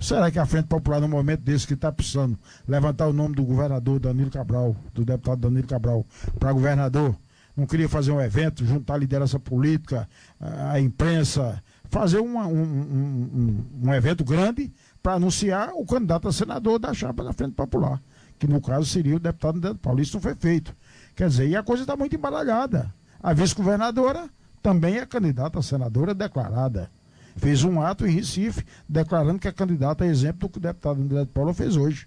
Será 0.00 0.30
que 0.30 0.38
a 0.38 0.46
Frente 0.46 0.66
Popular, 0.66 0.98
no 0.98 1.08
momento 1.08 1.42
desse 1.42 1.66
que 1.66 1.74
está 1.74 1.92
precisando 1.92 2.38
levantar 2.66 3.06
o 3.06 3.12
nome 3.12 3.34
do 3.34 3.44
governador 3.44 4.00
Danilo 4.00 4.30
Cabral, 4.30 4.74
do 4.94 5.04
deputado 5.04 5.40
Danilo 5.40 5.68
Cabral, 5.68 6.06
para 6.38 6.50
governador, 6.54 7.14
não 7.54 7.66
queria 7.66 7.86
fazer 7.86 8.10
um 8.10 8.20
evento, 8.20 8.64
juntar 8.64 8.94
a 8.94 8.96
liderança 8.96 9.38
política, 9.38 10.08
a 10.40 10.80
imprensa, 10.80 11.62
fazer 11.90 12.18
uma, 12.18 12.46
um, 12.46 12.62
um, 12.62 13.64
um, 13.82 13.88
um 13.88 13.94
evento 13.94 14.24
grande 14.24 14.72
para 15.02 15.14
anunciar 15.14 15.72
o 15.74 15.84
candidato 15.84 16.28
a 16.28 16.32
senador 16.32 16.78
da 16.78 16.94
chapa 16.94 17.22
da 17.22 17.34
Frente 17.34 17.52
Popular, 17.52 18.00
que 18.38 18.46
no 18.46 18.58
caso 18.58 18.86
seria 18.86 19.16
o 19.16 19.20
deputado 19.20 19.76
Paulo. 19.76 20.00
Isso 20.00 20.16
não 20.16 20.22
foi 20.22 20.34
feito. 20.34 20.74
Quer 21.14 21.28
dizer, 21.28 21.46
e 21.46 21.54
a 21.54 21.62
coisa 21.62 21.82
está 21.82 21.94
muito 21.94 22.16
embaralhada. 22.16 22.90
A 23.22 23.32
vice-governadora 23.32 24.28
também 24.62 24.98
é 24.98 25.06
candidata 25.06 25.58
a 25.58 25.62
senadora 25.62 26.14
declarada 26.14 26.90
fez 27.36 27.64
um 27.64 27.80
ato 27.80 28.06
em 28.06 28.10
Recife 28.10 28.64
declarando 28.88 29.38
que 29.38 29.48
é 29.48 29.52
candidata 29.52 30.04
exemplo 30.04 30.40
do 30.40 30.48
que 30.48 30.58
o 30.58 30.60
deputado 30.60 31.00
André 31.00 31.20
de 31.20 31.30
Paula 31.30 31.54
fez 31.54 31.76
hoje. 31.76 32.06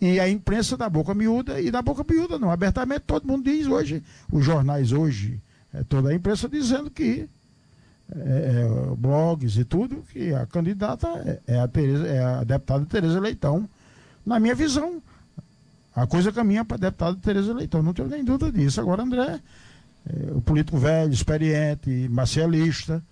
E 0.00 0.18
a 0.18 0.28
imprensa 0.28 0.76
da 0.76 0.88
boca 0.88 1.12
miúda, 1.12 1.60
e 1.60 1.70
da 1.70 1.82
boca 1.82 2.04
miúda 2.08 2.38
não, 2.38 2.50
abertamente 2.50 3.00
todo 3.00 3.26
mundo 3.26 3.44
diz 3.44 3.66
hoje, 3.66 4.02
os 4.32 4.44
jornais 4.44 4.92
hoje, 4.92 5.42
é, 5.74 5.84
toda 5.84 6.08
a 6.08 6.14
imprensa 6.14 6.48
dizendo 6.48 6.90
que 6.90 7.28
é, 8.10 8.18
é, 8.18 8.94
blogs 8.96 9.58
e 9.58 9.64
tudo, 9.64 10.02
que 10.10 10.32
a 10.32 10.46
candidata 10.46 11.06
é, 11.46 11.54
é 11.54 11.60
a, 11.60 11.68
Tereza, 11.68 12.06
é 12.06 12.24
a 12.24 12.44
deputada 12.44 12.86
Tereza 12.86 13.20
Leitão. 13.20 13.68
Na 14.24 14.40
minha 14.40 14.54
visão, 14.54 15.02
a 15.94 16.06
coisa 16.06 16.32
caminha 16.32 16.64
para 16.64 16.76
a 16.76 16.80
deputada 16.80 17.18
Tereza 17.20 17.52
Leitão, 17.52 17.82
não 17.82 17.92
tenho 17.92 18.08
nem 18.08 18.24
dúvida 18.24 18.50
disso. 18.50 18.80
Agora, 18.80 19.02
André, 19.02 19.38
o 20.34 20.40
político 20.40 20.78
velho, 20.78 21.12
experiente, 21.12 22.08
marcialista, 22.10 23.02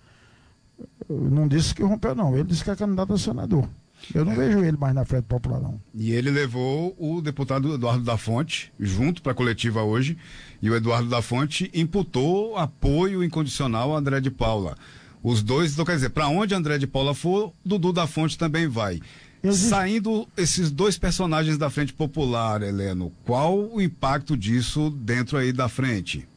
não 1.09 1.47
disse 1.47 1.73
que 1.73 1.83
rompeu, 1.83 2.15
não. 2.15 2.33
Ele 2.35 2.45
disse 2.45 2.63
que 2.63 2.71
é 2.71 2.75
candidato 2.75 3.13
a 3.13 3.17
senador. 3.17 3.67
Eu 4.13 4.23
não 4.23 4.31
é. 4.31 4.35
vejo 4.35 4.59
ele 4.59 4.77
mais 4.77 4.95
na 4.95 5.03
frente 5.03 5.25
popular, 5.25 5.59
não. 5.59 5.79
E 5.93 6.11
ele 6.11 6.31
levou 6.31 6.95
o 6.97 7.21
deputado 7.21 7.73
Eduardo 7.73 8.03
da 8.03 8.17
Fonte 8.17 8.71
junto 8.79 9.21
para 9.21 9.33
a 9.33 9.35
coletiva 9.35 9.83
hoje. 9.83 10.17
E 10.61 10.69
o 10.69 10.75
Eduardo 10.75 11.09
da 11.09 11.21
Fonte 11.21 11.69
imputou 11.73 12.57
apoio 12.57 13.23
incondicional 13.23 13.93
a 13.93 13.99
André 13.99 14.21
de 14.21 14.31
Paula. 14.31 14.77
Os 15.21 15.43
dois, 15.43 15.73
então 15.73 15.83
quer 15.83 15.95
dizer, 15.95 16.09
para 16.09 16.29
onde 16.29 16.55
André 16.55 16.77
de 16.77 16.87
Paula 16.87 17.13
for, 17.13 17.53
Dudu 17.63 17.91
da 17.91 18.07
Fonte 18.07 18.37
também 18.37 18.67
vai. 18.67 19.01
Existe... 19.43 19.69
Saindo 19.69 20.27
esses 20.37 20.71
dois 20.71 20.97
personagens 20.97 21.57
da 21.57 21.69
frente 21.69 21.93
popular, 21.93 22.61
Heleno, 22.61 23.11
qual 23.25 23.57
o 23.57 23.81
impacto 23.81 24.35
disso 24.37 24.89
dentro 24.89 25.37
aí 25.37 25.51
da 25.51 25.67
frente? 25.67 26.27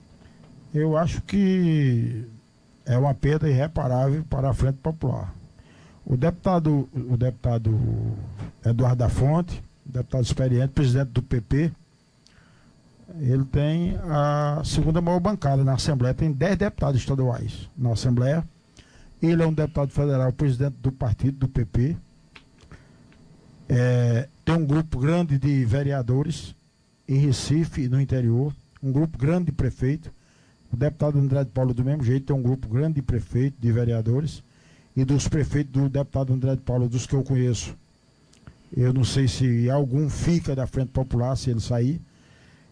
Eu 0.75 0.97
acho 0.97 1.21
que 1.23 2.25
é 2.87 2.97
uma 2.97 3.13
perda 3.13 3.49
irreparável 3.49 4.25
para 4.25 4.49
a 4.49 4.55
Frente 4.55 4.79
Popular. 4.79 5.35
O 6.05 6.17
deputado, 6.17 6.89
o 6.95 7.17
deputado 7.17 7.79
Eduardo 8.65 8.97
da 8.97 9.09
Fonte, 9.09 9.63
deputado 9.85 10.25
experiente, 10.25 10.69
presidente 10.69 11.11
do 11.11 11.23
PP, 11.23 11.71
ele 13.21 13.45
tem 13.45 13.97
a 14.09 14.63
segunda 14.65 15.03
maior 15.03 15.21
bancada 15.21 15.63
na 15.63 15.75
Assembleia, 15.75 16.15
tem 16.15 16.33
10 16.33 16.57
deputados 16.57 16.99
estaduais 16.99 17.69
na 17.77 17.93
Assembleia. 17.93 18.43
Ele 19.21 19.43
é 19.43 19.47
um 19.47 19.53
deputado 19.53 19.91
federal, 19.91 20.33
presidente 20.33 20.77
do 20.81 20.91
partido, 20.91 21.37
do 21.37 21.49
PP. 21.49 21.97
É, 23.69 24.29
tem 24.43 24.55
um 24.55 24.65
grupo 24.65 24.99
grande 24.99 25.39
de 25.39 25.65
vereadores 25.67 26.57
em 27.07 27.19
Recife 27.19 27.83
e 27.83 27.89
no 27.89 28.01
interior, 28.01 28.55
um 28.83 28.91
grupo 28.91 29.19
grande 29.19 29.47
de 29.47 29.53
prefeitos 29.53 30.11
o 30.73 30.77
deputado 30.77 31.19
André 31.19 31.45
de 31.45 31.51
Paulo, 31.51 31.75
do 31.75 31.85
mesmo 31.85 32.03
jeito, 32.03 32.27
tem 32.27 32.37
um 32.37 32.43
grupo 32.43 32.67
grande 32.67 32.95
de 32.95 33.03
prefeitos, 33.03 33.61
de 33.61 33.71
vereadores, 33.71 34.43
e 34.97 35.05
dos 35.05 35.29
prefeitos 35.29 35.73
do 35.73 35.89
deputado 35.89 36.33
André 36.33 36.55
de 36.55 36.63
Paulo, 36.63 36.89
dos 36.89 37.07
que 37.07 37.15
eu 37.15 37.23
conheço. 37.23 37.77
Eu 38.75 38.93
não 38.93 39.05
sei 39.05 39.29
se 39.29 39.69
algum 39.69 40.09
fica 40.09 40.57
da 40.57 40.67
Frente 40.67 40.89
Popular, 40.89 41.37
se 41.37 41.51
ele 41.51 41.61
sair. 41.61 42.01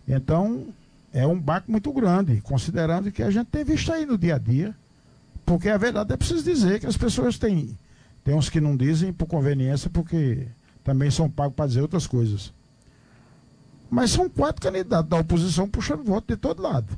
Então, 0.08 0.66
é 1.12 1.26
um 1.26 1.38
baque 1.38 1.70
muito 1.70 1.92
grande, 1.92 2.40
considerando 2.40 3.12
que 3.12 3.22
a 3.22 3.30
gente 3.30 3.48
tem 3.48 3.64
visto 3.64 3.92
aí 3.92 4.06
no 4.06 4.16
dia 4.16 4.36
a 4.36 4.38
dia. 4.38 4.74
Porque 5.44 5.68
a 5.68 5.76
verdade 5.76 6.12
é 6.12 6.16
preciso 6.16 6.42
dizer 6.42 6.80
que 6.80 6.86
as 6.86 6.96
pessoas 6.96 7.38
têm. 7.38 7.78
Tem 8.24 8.34
uns 8.34 8.48
que 8.48 8.60
não 8.60 8.76
dizem 8.76 9.12
por 9.12 9.26
conveniência, 9.26 9.90
porque 9.90 10.46
também 10.84 11.10
são 11.10 11.28
pagos 11.28 11.54
para 11.54 11.66
dizer 11.66 11.82
outras 11.82 12.06
coisas. 12.06 12.52
Mas 13.90 14.10
são 14.10 14.28
quatro 14.28 14.62
candidatos 14.62 15.10
da 15.10 15.18
oposição 15.18 15.68
puxando 15.68 16.04
voto 16.04 16.28
de 16.28 16.36
todo 16.36 16.62
lado. 16.62 16.96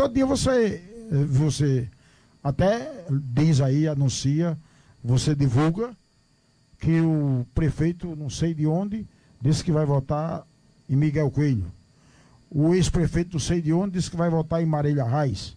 Todo 0.00 0.14
dia 0.14 0.24
você, 0.24 0.82
você 1.28 1.86
até 2.42 3.04
diz 3.10 3.60
aí, 3.60 3.86
anuncia, 3.86 4.58
você 5.04 5.34
divulga 5.34 5.94
que 6.78 7.02
o 7.02 7.46
prefeito, 7.54 8.16
não 8.16 8.30
sei 8.30 8.54
de 8.54 8.66
onde, 8.66 9.06
disse 9.42 9.62
que 9.62 9.70
vai 9.70 9.84
votar 9.84 10.46
em 10.88 10.96
Miguel 10.96 11.30
Coelho. 11.30 11.70
O 12.50 12.74
ex-prefeito, 12.74 13.34
não 13.34 13.40
sei 13.40 13.60
de 13.60 13.74
onde, 13.74 13.98
disse 13.98 14.10
que 14.10 14.16
vai 14.16 14.30
votar 14.30 14.62
em 14.62 14.64
Marília 14.64 15.04
Reis. 15.04 15.54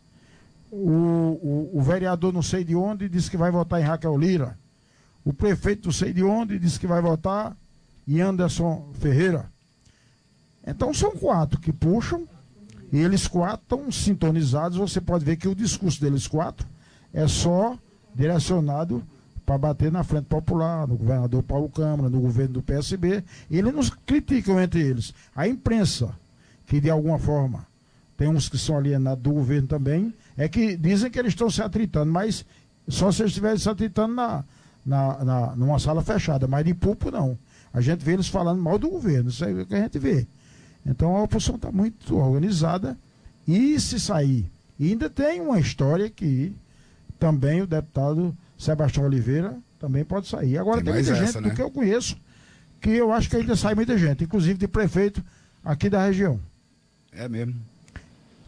O, 0.69 0.89
o, 0.91 1.69
o, 1.75 1.81
vereador, 1.81 2.33
não 2.33 2.41
sei 2.41 2.65
de 2.65 2.75
onde, 2.75 3.07
disse 3.07 3.31
que 3.31 3.37
vai 3.37 3.49
votar 3.49 3.79
em 3.79 3.85
Raquel 3.85 4.17
Lira. 4.17 4.59
O 5.23 5.31
prefeito, 5.31 5.85
não 5.85 5.93
sei 5.93 6.11
de 6.11 6.21
onde, 6.21 6.59
disse 6.59 6.77
que 6.77 6.85
vai 6.85 7.01
votar 7.01 7.55
em 8.05 8.19
Anderson 8.19 8.89
Ferreira. 8.95 9.49
Então 10.67 10.93
são 10.93 11.11
quatro 11.11 11.61
que 11.61 11.71
puxam 11.71 12.27
e 12.93 12.99
eles 12.99 13.27
quatro 13.27 13.63
estão 13.63 13.91
sintonizados. 13.91 14.77
Você 14.77 15.01
pode 15.01 15.25
ver 15.25 15.35
que 15.35 15.47
o 15.47 15.55
discurso 15.55 15.99
deles 15.99 16.27
quatro 16.27 16.67
é 17.11 17.27
só 17.27 17.75
direcionado 18.13 19.03
para 19.43 19.57
bater 19.57 19.91
na 19.91 20.03
frente 20.03 20.25
popular, 20.25 20.87
no 20.87 20.95
governador 20.95 21.41
Paulo 21.41 21.67
Câmara, 21.69 22.07
no 22.07 22.21
governo 22.21 22.53
do 22.53 22.61
PSB. 22.61 23.23
Eles 23.49 23.73
nos 23.73 23.89
criticam 23.89 24.61
entre 24.61 24.79
eles. 24.79 25.11
A 25.35 25.47
imprensa, 25.47 26.15
que 26.67 26.79
de 26.79 26.91
alguma 26.91 27.17
forma 27.17 27.65
tem 28.15 28.27
uns 28.27 28.47
que 28.47 28.59
são 28.59 28.77
alienados 28.77 29.23
do 29.23 29.33
governo 29.33 29.67
também, 29.67 30.13
é 30.37 30.47
que 30.47 30.77
dizem 30.77 31.09
que 31.09 31.17
eles 31.17 31.31
estão 31.31 31.49
se 31.49 31.63
atritando, 31.63 32.11
mas 32.11 32.45
só 32.87 33.11
se 33.11 33.23
eles 33.23 33.31
estivessem 33.31 33.57
se 33.57 33.69
atritando 33.69 34.13
na, 34.13 34.45
na, 34.85 35.25
na, 35.25 35.55
numa 35.55 35.79
sala 35.79 36.03
fechada, 36.03 36.47
mas 36.47 36.63
de 36.63 36.75
público 36.75 37.09
não. 37.09 37.39
A 37.73 37.81
gente 37.81 38.05
vê 38.05 38.13
eles 38.13 38.27
falando 38.27 38.61
mal 38.61 38.77
do 38.77 38.87
governo, 38.87 39.31
isso 39.31 39.43
é 39.43 39.51
o 39.51 39.65
que 39.65 39.73
a 39.73 39.81
gente 39.81 39.97
vê. 39.97 40.27
Então 40.85 41.15
a 41.15 41.23
oposição 41.23 41.55
está 41.55 41.71
muito 41.71 42.17
organizada 42.17 42.97
e 43.47 43.79
se 43.79 43.99
sair. 43.99 44.49
E 44.79 44.89
ainda 44.89 45.09
tem 45.09 45.39
uma 45.41 45.59
história 45.59 46.09
que 46.09 46.53
também 47.19 47.61
o 47.61 47.67
deputado 47.67 48.35
Sebastião 48.57 49.05
Oliveira 49.05 49.57
também 49.79 50.03
pode 50.03 50.27
sair. 50.27 50.57
Agora 50.57 50.77
tem, 50.77 50.85
tem 50.85 50.93
muita 50.93 51.11
essa, 51.11 51.25
gente 51.25 51.41
né? 51.41 51.49
do 51.49 51.55
que 51.55 51.61
eu 51.61 51.71
conheço 51.71 52.17
que 52.83 52.89
eu 52.89 53.13
acho 53.13 53.29
que 53.29 53.37
ainda 53.37 53.55
sai 53.55 53.73
muita 53.73 53.97
gente, 53.97 54.25
inclusive 54.25 54.59
de 54.59 54.67
prefeito 54.67 55.23
aqui 55.63 55.89
da 55.89 56.05
região. 56.05 56.37
É 57.13 57.29
mesmo. 57.29 57.55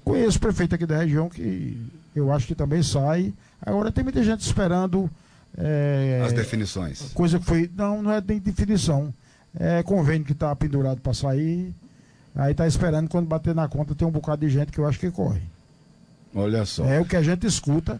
Conheço 0.04 0.40
prefeito 0.40 0.76
aqui 0.76 0.86
da 0.86 0.98
região 0.98 1.30
que 1.30 1.82
eu 2.14 2.32
acho 2.32 2.46
que 2.46 2.54
também 2.54 2.84
sai. 2.84 3.34
Agora 3.62 3.94
tem 3.94 4.04
muita 4.04 4.22
gente 4.22 4.42
esperando. 4.42 5.10
É, 5.58 6.22
As 6.26 6.34
definições. 6.34 7.14
Coisa 7.14 7.40
que 7.40 7.46
foi. 7.46 7.72
Não, 7.74 8.04
não 8.04 8.12
é 8.12 8.22
nem 8.22 8.38
definição. 8.38 9.14
É 9.58 9.82
convênio 9.84 10.26
que 10.26 10.34
está 10.34 10.54
pendurado 10.54 11.00
para 11.00 11.14
sair. 11.14 11.74
Aí 12.36 12.54
tá 12.54 12.68
esperando 12.68 13.10
quando 13.10 13.28
bater 13.28 13.56
na 13.56 13.68
conta 13.68 13.96
tem 13.96 14.08
um 14.08 14.12
bocado 14.12 14.46
de 14.46 14.52
gente 14.52 14.72
que 14.72 14.80
eu 14.80 14.86
acho 14.86 15.00
que 15.00 15.10
corre. 15.10 15.42
Olha 16.34 16.66
só. 16.66 16.86
É 16.86 17.00
o 17.00 17.06
que 17.06 17.16
a 17.16 17.24
gente 17.24 17.48
escuta, 17.48 18.00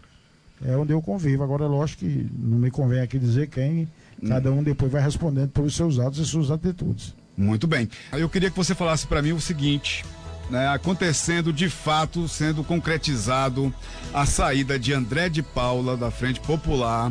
é 0.64 0.76
onde 0.76 0.92
eu 0.92 1.00
convivo. 1.00 1.42
Agora, 1.42 1.66
lógico 1.66 2.00
que 2.00 2.30
não 2.38 2.58
me 2.58 2.70
convém 2.70 3.00
aqui 3.00 3.18
dizer 3.18 3.48
quem, 3.48 3.88
hum. 4.22 4.28
cada 4.28 4.52
um 4.52 4.62
depois 4.62 4.92
vai 4.92 5.00
respondendo 5.00 5.50
pelos 5.50 5.74
seus 5.74 5.98
atos 5.98 6.18
e 6.18 6.26
suas 6.26 6.50
atitudes. 6.50 7.14
Muito 7.36 7.66
bem. 7.66 7.88
Eu 8.12 8.28
queria 8.28 8.50
que 8.50 8.56
você 8.56 8.74
falasse 8.74 9.06
para 9.06 9.22
mim 9.22 9.32
o 9.32 9.40
seguinte. 9.40 10.04
Né, 10.48 10.68
acontecendo 10.68 11.52
de 11.52 11.68
fato, 11.68 12.28
sendo 12.28 12.62
concretizado 12.62 13.74
a 14.14 14.24
saída 14.24 14.78
de 14.78 14.92
André 14.92 15.28
de 15.28 15.42
Paula 15.42 15.96
da 15.96 16.08
Frente 16.08 16.38
Popular. 16.38 17.10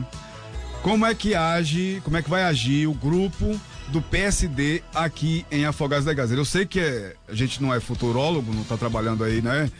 Como 0.85 1.03
é 1.03 1.15
que 1.15 1.33
age, 1.33 1.99
como 2.03 2.15
é 2.15 2.21
que 2.21 2.29
vai 2.29 2.43
agir 2.43 2.85
o 2.85 2.93
grupo 2.93 3.59
do 3.87 4.03
PSD 4.03 4.83
aqui 4.93 5.43
em 5.49 5.65
Afogados 5.65 6.05
da 6.05 6.13
Gazeira. 6.13 6.39
Eu 6.39 6.45
sei 6.45 6.63
que 6.63 6.79
é, 6.79 7.15
a 7.27 7.33
gente 7.33 7.59
não 7.59 7.73
é 7.73 7.79
futurólogo, 7.79 8.53
não 8.53 8.61
está 8.61 8.77
trabalhando 8.77 9.23
aí, 9.23 9.41
né? 9.41 9.71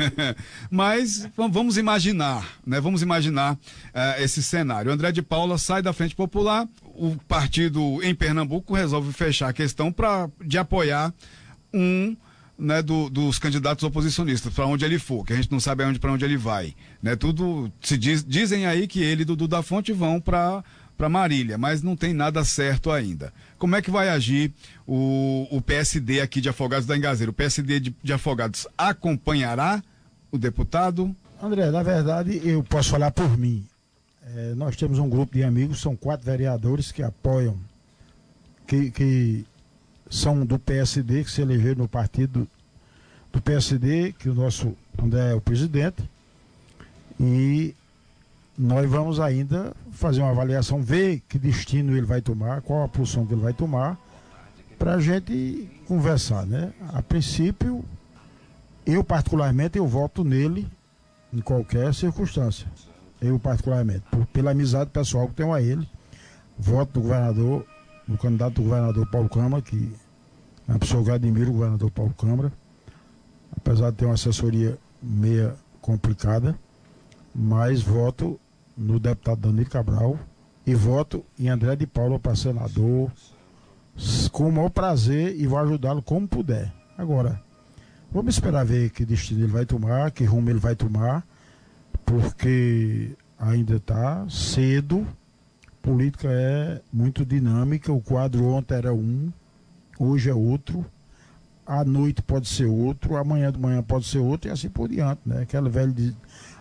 Mas 0.70 1.26
vamos 1.34 1.78
imaginar, 1.78 2.46
né? 2.66 2.82
Vamos 2.82 3.00
imaginar 3.00 3.54
uh, 3.54 4.22
esse 4.22 4.42
cenário. 4.42 4.92
André 4.92 5.10
de 5.10 5.22
Paula 5.22 5.56
sai 5.56 5.80
da 5.80 5.94
Frente 5.94 6.14
Popular, 6.14 6.68
o 6.82 7.16
partido 7.26 8.02
em 8.02 8.14
Pernambuco 8.14 8.74
resolve 8.74 9.10
fechar 9.10 9.48
a 9.48 9.54
questão 9.54 9.90
para 9.90 10.28
de 10.44 10.58
apoiar 10.58 11.14
um 11.72 12.14
né, 12.62 12.80
do, 12.80 13.10
dos 13.10 13.38
candidatos 13.38 13.82
oposicionistas, 13.82 14.52
para 14.54 14.66
onde 14.66 14.84
ele 14.84 14.98
for, 14.98 15.26
que 15.26 15.32
a 15.32 15.36
gente 15.36 15.50
não 15.50 15.58
sabe 15.58 15.82
aonde 15.82 15.98
para 15.98 16.12
onde 16.12 16.24
ele 16.24 16.36
vai. 16.36 16.74
Né? 17.02 17.16
Tudo 17.16 17.70
se 17.80 17.98
diz, 17.98 18.24
dizem 18.24 18.66
aí 18.66 18.86
que 18.86 19.02
ele 19.02 19.22
e 19.22 19.24
Dudu 19.24 19.48
da 19.48 19.62
Fonte 19.62 19.92
vão 19.92 20.20
para 20.20 20.62
para 20.96 21.08
Marília, 21.08 21.58
mas 21.58 21.82
não 21.82 21.96
tem 21.96 22.12
nada 22.12 22.44
certo 22.44 22.90
ainda. 22.90 23.32
Como 23.58 23.74
é 23.74 23.82
que 23.82 23.90
vai 23.90 24.08
agir 24.08 24.52
o, 24.86 25.48
o 25.50 25.60
PSD 25.60 26.20
aqui 26.20 26.40
de 26.40 26.48
Afogados 26.48 26.86
da 26.86 26.96
Engazeira? 26.96 27.30
O 27.30 27.34
PSD 27.34 27.80
de, 27.80 27.96
de 28.00 28.12
Afogados 28.12 28.68
acompanhará 28.78 29.82
o 30.30 30.38
deputado? 30.38 31.16
André, 31.42 31.70
na 31.72 31.82
verdade, 31.82 32.40
eu 32.44 32.62
posso 32.62 32.90
falar 32.90 33.10
por 33.10 33.36
mim. 33.36 33.66
É, 34.36 34.54
nós 34.54 34.76
temos 34.76 35.00
um 35.00 35.08
grupo 35.08 35.34
de 35.34 35.42
amigos, 35.42 35.80
são 35.80 35.96
quatro 35.96 36.24
vereadores 36.24 36.92
que 36.92 37.02
apoiam, 37.02 37.58
que, 38.66 38.92
que 38.92 39.44
são 40.12 40.44
do 40.44 40.58
PSD, 40.58 41.24
que 41.24 41.30
se 41.30 41.40
elegeram 41.40 41.78
no 41.78 41.88
partido 41.88 42.46
do 43.32 43.40
PSD, 43.40 44.12
que 44.12 44.28
o 44.28 44.34
nosso 44.34 44.76
André 45.02 45.30
é 45.30 45.34
o 45.34 45.40
presidente. 45.40 46.04
E 47.18 47.74
nós 48.58 48.88
vamos 48.90 49.18
ainda 49.18 49.74
fazer 49.90 50.20
uma 50.20 50.30
avaliação, 50.30 50.82
ver 50.82 51.22
que 51.26 51.38
destino 51.38 51.96
ele 51.96 52.04
vai 52.04 52.20
tomar, 52.20 52.60
qual 52.60 52.84
a 52.84 52.88
posição 52.88 53.24
que 53.24 53.32
ele 53.32 53.40
vai 53.40 53.54
tomar, 53.54 53.98
para 54.78 54.96
a 54.96 55.00
gente 55.00 55.66
conversar, 55.88 56.44
né? 56.44 56.74
A 56.92 57.00
princípio, 57.00 57.82
eu 58.84 59.02
particularmente, 59.02 59.78
eu 59.78 59.86
voto 59.86 60.22
nele 60.22 60.68
em 61.32 61.40
qualquer 61.40 61.94
circunstância. 61.94 62.66
Eu 63.18 63.38
particularmente, 63.38 64.02
por, 64.10 64.26
pela 64.26 64.50
amizade 64.50 64.90
pessoal 64.90 65.26
que 65.26 65.34
tenho 65.36 65.54
a 65.54 65.62
ele, 65.62 65.88
voto 66.58 66.92
do 66.92 67.00
governador, 67.00 67.64
do 68.06 68.18
candidato 68.18 68.56
do 68.56 68.62
governador 68.64 69.06
Paulo 69.06 69.30
Câmara, 69.30 69.62
que 69.62 70.01
é 70.68 70.72
uma 70.72 70.78
pessoa 70.78 71.02
que 71.02 71.10
eu 71.10 71.14
admiro, 71.14 71.50
o 71.50 71.54
governador 71.54 71.90
Paulo 71.90 72.14
Câmara, 72.14 72.52
apesar 73.56 73.90
de 73.90 73.96
ter 73.96 74.04
uma 74.04 74.14
assessoria 74.14 74.78
meia 75.02 75.56
complicada, 75.80 76.58
mas 77.34 77.82
voto 77.82 78.38
no 78.76 78.98
deputado 78.98 79.40
Danilo 79.40 79.68
Cabral 79.68 80.18
e 80.66 80.74
voto 80.74 81.24
em 81.38 81.48
André 81.48 81.76
de 81.76 81.86
Paula 81.86 82.18
para 82.18 82.36
senador 82.36 83.10
com 84.30 84.48
o 84.48 84.52
maior 84.52 84.70
prazer 84.70 85.38
e 85.38 85.46
vou 85.46 85.58
ajudá-lo 85.58 86.02
como 86.02 86.26
puder. 86.26 86.72
Agora, 86.96 87.40
vamos 88.10 88.34
esperar 88.34 88.64
ver 88.64 88.90
que 88.90 89.04
destino 89.04 89.44
ele 89.44 89.52
vai 89.52 89.66
tomar, 89.66 90.10
que 90.10 90.24
rumo 90.24 90.48
ele 90.50 90.58
vai 90.58 90.74
tomar, 90.74 91.26
porque 92.04 93.12
ainda 93.38 93.76
está 93.76 94.26
cedo. 94.28 95.06
Política 95.82 96.28
é 96.30 96.80
muito 96.92 97.24
dinâmica. 97.26 97.92
O 97.92 98.00
quadro 98.00 98.44
ontem 98.44 98.74
era 98.74 98.94
um, 98.94 99.32
hoje 100.02 100.30
é 100.30 100.34
outro. 100.34 100.84
À 101.66 101.84
noite 101.84 102.20
pode 102.22 102.48
ser 102.48 102.66
outro, 102.66 103.16
amanhã 103.16 103.52
de 103.52 103.58
manhã 103.58 103.82
pode 103.82 104.06
ser 104.06 104.18
outro 104.18 104.50
e 104.50 104.52
assim 104.52 104.68
por 104.68 104.88
diante, 104.88 105.20
né? 105.24 105.42
Aquela 105.42 105.70
velha 105.70 105.94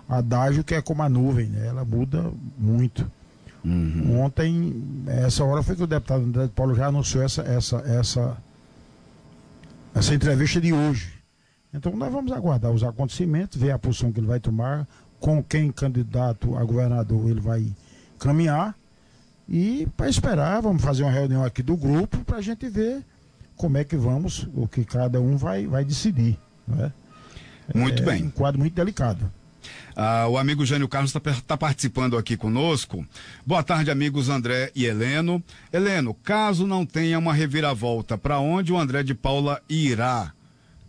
adágio 0.07 0.63
que 0.63 0.75
é 0.75 0.81
como 0.81 1.01
a 1.01 1.09
nuvem, 1.09 1.47
né? 1.47 1.67
ela 1.67 1.85
muda 1.85 2.31
muito. 2.57 3.09
Uhum. 3.63 4.21
Ontem, 4.21 4.83
essa 5.07 5.43
hora 5.43 5.63
foi 5.63 5.75
que 5.75 5.83
o 5.83 5.87
deputado 5.87 6.23
André 6.23 6.45
de 6.45 6.51
Paulo 6.51 6.75
já 6.75 6.87
anunciou 6.87 7.23
essa, 7.23 7.41
essa, 7.43 7.77
essa, 7.77 8.37
essa 9.93 10.13
entrevista 10.13 10.59
de 10.59 10.73
hoje. 10.73 11.13
Então 11.73 11.95
nós 11.95 12.11
vamos 12.11 12.31
aguardar 12.31 12.71
os 12.71 12.83
acontecimentos, 12.83 13.59
ver 13.59 13.71
a 13.71 13.79
posição 13.79 14.11
que 14.11 14.19
ele 14.19 14.27
vai 14.27 14.39
tomar, 14.39 14.87
com 15.19 15.41
quem 15.41 15.71
candidato 15.71 16.57
a 16.57 16.63
governador 16.63 17.29
ele 17.29 17.39
vai 17.39 17.71
caminhar. 18.19 18.75
E 19.47 19.87
para 19.95 20.09
esperar, 20.09 20.61
vamos 20.61 20.81
fazer 20.81 21.03
uma 21.03 21.11
reunião 21.11 21.43
aqui 21.43 21.61
do 21.61 21.77
grupo 21.77 22.17
para 22.25 22.37
a 22.37 22.41
gente 22.41 22.67
ver 22.67 23.03
como 23.61 23.77
é 23.77 23.83
que 23.83 23.95
vamos, 23.95 24.49
o 24.55 24.67
que 24.67 24.83
cada 24.83 25.21
um 25.21 25.37
vai, 25.37 25.67
vai 25.67 25.85
decidir. 25.85 26.35
Né? 26.67 26.91
Muito 27.75 28.01
é 28.01 28.05
bem. 28.07 28.23
Um 28.23 28.31
quadro 28.31 28.59
muito 28.59 28.73
delicado. 28.73 29.31
Ah, 29.95 30.25
o 30.27 30.35
amigo 30.35 30.65
Jânio 30.65 30.87
Carlos 30.87 31.15
está 31.15 31.19
tá 31.45 31.55
participando 31.55 32.17
aqui 32.17 32.35
conosco. 32.35 33.05
Boa 33.45 33.61
tarde, 33.61 33.91
amigos 33.91 34.29
André 34.29 34.71
e 34.75 34.85
Heleno. 34.85 35.43
Heleno, 35.71 36.11
caso 36.11 36.65
não 36.65 36.87
tenha 36.87 37.19
uma 37.19 37.35
reviravolta, 37.35 38.17
para 38.17 38.39
onde 38.39 38.73
o 38.73 38.79
André 38.79 39.03
de 39.03 39.13
Paula 39.13 39.61
irá? 39.69 40.33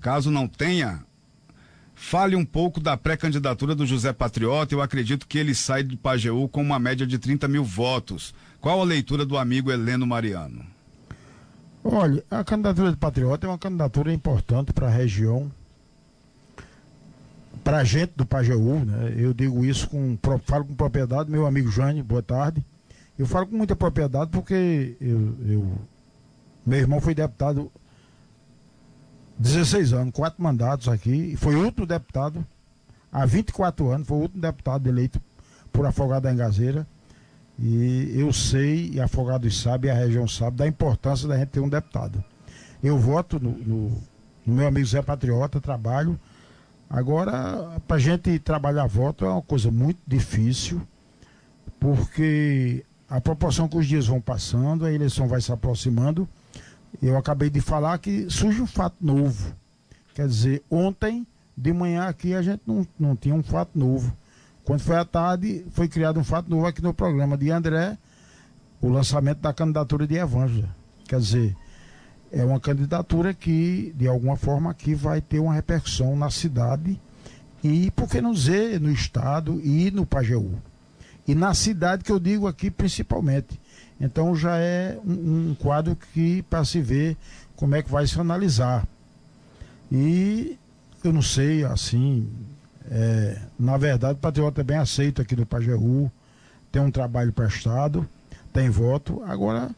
Caso 0.01 0.31
não 0.31 0.49
tenha, 0.49 1.05
fale 1.95 2.35
um 2.35 2.45
pouco 2.45 2.81
da 2.81 2.97
pré-candidatura 2.97 3.75
do 3.75 3.85
José 3.85 4.15
Patriota. 4.15 4.75
Eu 4.75 4.81
acredito 4.81 5.27
que 5.27 5.37
ele 5.37 5.55
sai 5.55 5.83
de 5.83 5.95
Pajeú 5.95 6.49
com 6.49 6.63
uma 6.63 6.79
média 6.79 7.07
de 7.07 7.19
30 7.19 7.47
mil 7.49 7.65
votos. 7.65 8.35
Qual 8.63 8.81
a 8.81 8.85
leitura 8.85 9.27
do 9.27 9.37
amigo 9.37 9.71
Heleno 9.71 10.07
Mariano? 10.07 10.65
Olha, 11.85 12.23
a 12.31 12.45
candidatura 12.45 12.93
de 12.93 12.97
Patriota 12.97 13.47
é 13.47 13.51
uma 13.51 13.59
candidatura 13.59 14.13
importante 14.13 14.73
para 14.73 14.87
a 14.87 14.91
região 14.91 15.51
para 17.65 17.79
a 17.79 17.85
gente 17.85 18.13
do 18.17 18.27
Pajeú, 18.27 18.85
né? 18.85 19.15
Eu 19.17 19.33
digo 19.33 19.65
isso 19.65 19.89
com 19.89 20.19
falo 20.45 20.65
com 20.65 20.75
propriedade, 20.75 21.31
meu 21.31 21.47
amigo 21.47 21.71
Jane, 21.71 22.03
boa 22.03 22.23
tarde. 22.23 22.65
Eu 23.19 23.27
falo 23.27 23.47
com 23.47 23.57
muita 23.57 23.77
propriedade 23.77 24.31
porque 24.31 24.97
eu, 25.01 25.37
eu 25.47 25.73
meu 26.65 26.79
irmão 26.79 27.01
foi 27.01 27.15
deputado 27.15 27.71
16 29.39 29.93
anos, 29.93 30.13
quatro 30.13 30.43
mandatos 30.43 30.89
aqui, 30.89 31.37
foi 31.37 31.57
o 31.57 31.65
último 31.65 31.87
deputado 31.87 32.45
há 33.13 33.27
24 33.27 33.91
anos, 33.91 34.07
foi 34.07 34.19
o 34.19 34.21
último 34.23 34.41
deputado 34.41 34.89
eleito 34.89 35.21
por 35.73 35.85
Afogado 35.87 36.23
da 36.23 36.33
Engazeira. 36.33 36.87
E 37.59 38.13
eu 38.15 38.33
sei, 38.33 38.91
e 38.95 39.01
Afogados 39.01 39.61
sabe, 39.61 39.89
e 39.89 39.91
a 39.91 39.95
região 39.95 40.27
sabe, 40.27 40.57
da 40.57 40.67
importância 40.67 41.29
da 41.29 41.37
gente 41.39 41.49
ter 41.49 41.61
um 41.61 41.69
deputado. 41.69 42.23
Eu 42.83 42.99
voto 42.99 43.39
no, 43.39 43.51
no, 43.51 43.89
no 44.45 44.55
meu 44.55 44.67
amigo 44.67 44.87
Zé 44.87 45.03
Patriota, 45.03 45.61
trabalho 45.61 46.19
Agora, 46.93 47.81
para 47.89 47.97
a 47.97 47.99
gente 47.99 48.39
trabalhar 48.39 48.87
voto 48.87 49.25
é 49.25 49.29
uma 49.31 49.41
coisa 49.41 49.71
muito 49.71 49.99
difícil, 50.07 50.83
porque 51.81 52.85
a 53.09 53.19
proporção 53.19 53.67
que 53.67 53.79
os 53.79 53.87
dias 53.87 54.07
vão 54.07 54.21
passando, 54.21 54.85
a 54.85 54.93
eleição 54.93 55.27
vai 55.27 55.41
se 55.41 55.51
aproximando. 55.51 56.29
Eu 57.03 57.17
acabei 57.17 57.49
de 57.49 57.63
falar 57.63 57.97
que 57.97 58.29
surge 58.29 58.61
um 58.61 58.67
fato 58.67 58.97
novo. 59.01 59.57
Quer 60.15 60.29
dizer, 60.29 60.63
ontem 60.71 61.27
de 61.57 61.73
manhã 61.73 62.09
aqui 62.09 62.35
a 62.35 62.43
gente 62.43 62.61
não, 62.67 62.87
não 63.01 63.17
tinha 63.17 63.35
um 63.35 63.43
fato 63.43 63.71
novo. 63.79 64.15
Quando 64.65 64.81
foi 64.81 64.97
à 64.97 65.05
tarde, 65.05 65.65
foi 65.73 65.89
criado 65.89 66.21
um 66.21 66.25
fato 66.25 66.49
novo 66.49 66.67
aqui 66.67 66.83
no 66.83 66.95
programa 66.95 67.37
de 67.37 67.51
André, 67.51 67.99
o 68.81 68.89
lançamento 68.89 69.41
da 69.41 69.53
candidatura 69.53 70.07
de 70.07 70.15
Evângela. 70.15 70.69
Quer 71.07 71.19
dizer, 71.19 71.57
é 72.31 72.45
uma 72.45 72.61
candidatura 72.61 73.35
que, 73.35 73.93
de 73.97 74.07
alguma 74.07 74.37
forma, 74.37 74.71
aqui 74.71 74.95
vai 74.95 75.21
ter 75.21 75.41
uma 75.41 75.53
repercussão 75.55 76.17
na 76.17 76.31
cidade 76.31 77.01
e, 77.63 77.91
por 77.91 78.09
que 78.09 78.21
não 78.21 78.33
dizer, 78.33 78.81
no 78.81 78.91
estado 78.91 79.61
e 79.63 79.91
no 79.91 80.07
Pajeú. 80.07 80.55
E 81.27 81.35
na 81.35 81.55
cidade 81.55 82.03
que 82.03 82.11
eu 82.11 82.19
digo 82.19 82.47
aqui 82.47 82.71
principalmente. 82.71 83.61
Então 84.01 84.35
já 84.35 84.57
é 84.57 84.99
um, 85.05 85.51
um 85.51 85.55
quadro 85.55 85.97
que 86.13 86.43
para 86.43 86.65
se 86.65 86.81
ver 86.81 87.17
como 87.55 87.77
é 87.77 87.83
que 87.83 87.91
vai 87.91 88.07
se 88.07 88.19
analisar. 88.21 88.87
E 89.91 90.59
eu 91.05 91.13
não 91.13 91.23
sei, 91.23 91.65
assim, 91.65 92.29
é, 92.95 93.39
na 93.59 93.79
verdade 93.79 94.13
o 94.13 94.19
Patriota 94.19 94.61
é 94.61 94.65
bem 94.65 94.77
aceito 94.77 95.23
aqui 95.23 95.35
no 95.35 95.47
Pajeú, 95.47 96.11
tem 96.71 96.83
um 96.83 96.91
trabalho 96.91 97.33
prestado, 97.33 98.07
tem 98.53 98.69
voto. 98.69 99.23
Agora 99.25 99.71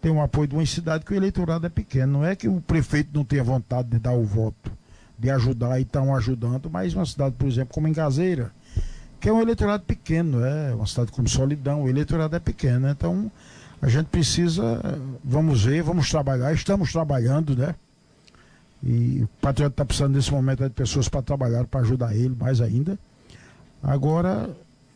tem 0.00 0.10
um 0.10 0.20
apoio 0.20 0.48
de 0.48 0.56
uma 0.56 0.66
cidade 0.66 1.04
que 1.04 1.12
o 1.12 1.16
eleitorado 1.16 1.66
é 1.66 1.68
pequeno. 1.68 2.14
Não 2.14 2.24
é 2.24 2.34
que 2.34 2.48
o 2.48 2.60
prefeito 2.60 3.10
não 3.14 3.24
tenha 3.24 3.44
vontade 3.44 3.88
de 3.90 4.00
dar 4.00 4.12
o 4.12 4.24
voto, 4.24 4.72
de 5.16 5.30
ajudar 5.30 5.78
e 5.78 5.82
estão 5.82 6.14
ajudando, 6.16 6.68
mas 6.68 6.94
uma 6.94 7.06
cidade, 7.06 7.36
por 7.38 7.46
exemplo, 7.46 7.72
como 7.72 7.86
Engazeira, 7.86 8.50
que 9.20 9.28
é 9.28 9.32
um 9.32 9.40
eleitorado 9.40 9.84
pequeno, 9.84 10.44
é 10.44 10.74
uma 10.74 10.86
cidade 10.86 11.12
como 11.12 11.28
Solidão, 11.28 11.84
o 11.84 11.88
eleitorado 11.88 12.34
é 12.34 12.40
pequeno. 12.40 12.88
Então, 12.88 13.30
a 13.80 13.88
gente 13.88 14.06
precisa, 14.06 14.82
vamos 15.22 15.64
ver, 15.64 15.82
vamos 15.84 16.10
trabalhar, 16.10 16.52
estamos 16.52 16.90
trabalhando, 16.90 17.56
né? 17.56 17.76
E 18.82 19.22
o 19.22 19.28
Patriota 19.40 19.72
está 19.72 19.84
precisando 19.84 20.14
nesse 20.14 20.30
momento 20.30 20.62
de 20.62 20.70
pessoas 20.70 21.08
para 21.08 21.22
trabalhar, 21.22 21.66
para 21.66 21.80
ajudar 21.80 22.14
ele 22.14 22.34
mais 22.38 22.60
ainda. 22.60 22.98
Agora, 23.82 24.50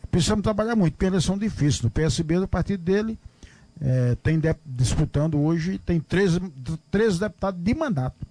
precisamos 0.09 0.43
trabalhar 0.43 0.75
muito, 0.75 0.93
porque 0.93 1.05
eleição 1.05 1.37
difícil. 1.37 1.83
No 1.83 1.89
PSB, 1.89 2.39
do 2.39 2.47
partido 2.47 2.83
dele, 2.83 3.17
é, 3.81 4.15
tem 4.21 4.39
de, 4.39 4.55
disputando 4.65 5.39
hoje, 5.39 5.77
tem 5.79 5.99
13, 5.99 6.39
13 6.91 7.19
deputados 7.19 7.61
de 7.61 7.73
mandato 7.73 8.25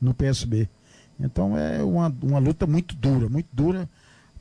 no 0.00 0.14
PSB. 0.14 0.68
Então 1.18 1.56
é 1.56 1.82
uma, 1.82 2.14
uma 2.22 2.38
luta 2.38 2.66
muito 2.66 2.94
dura, 2.94 3.28
muito 3.28 3.48
dura, 3.52 3.88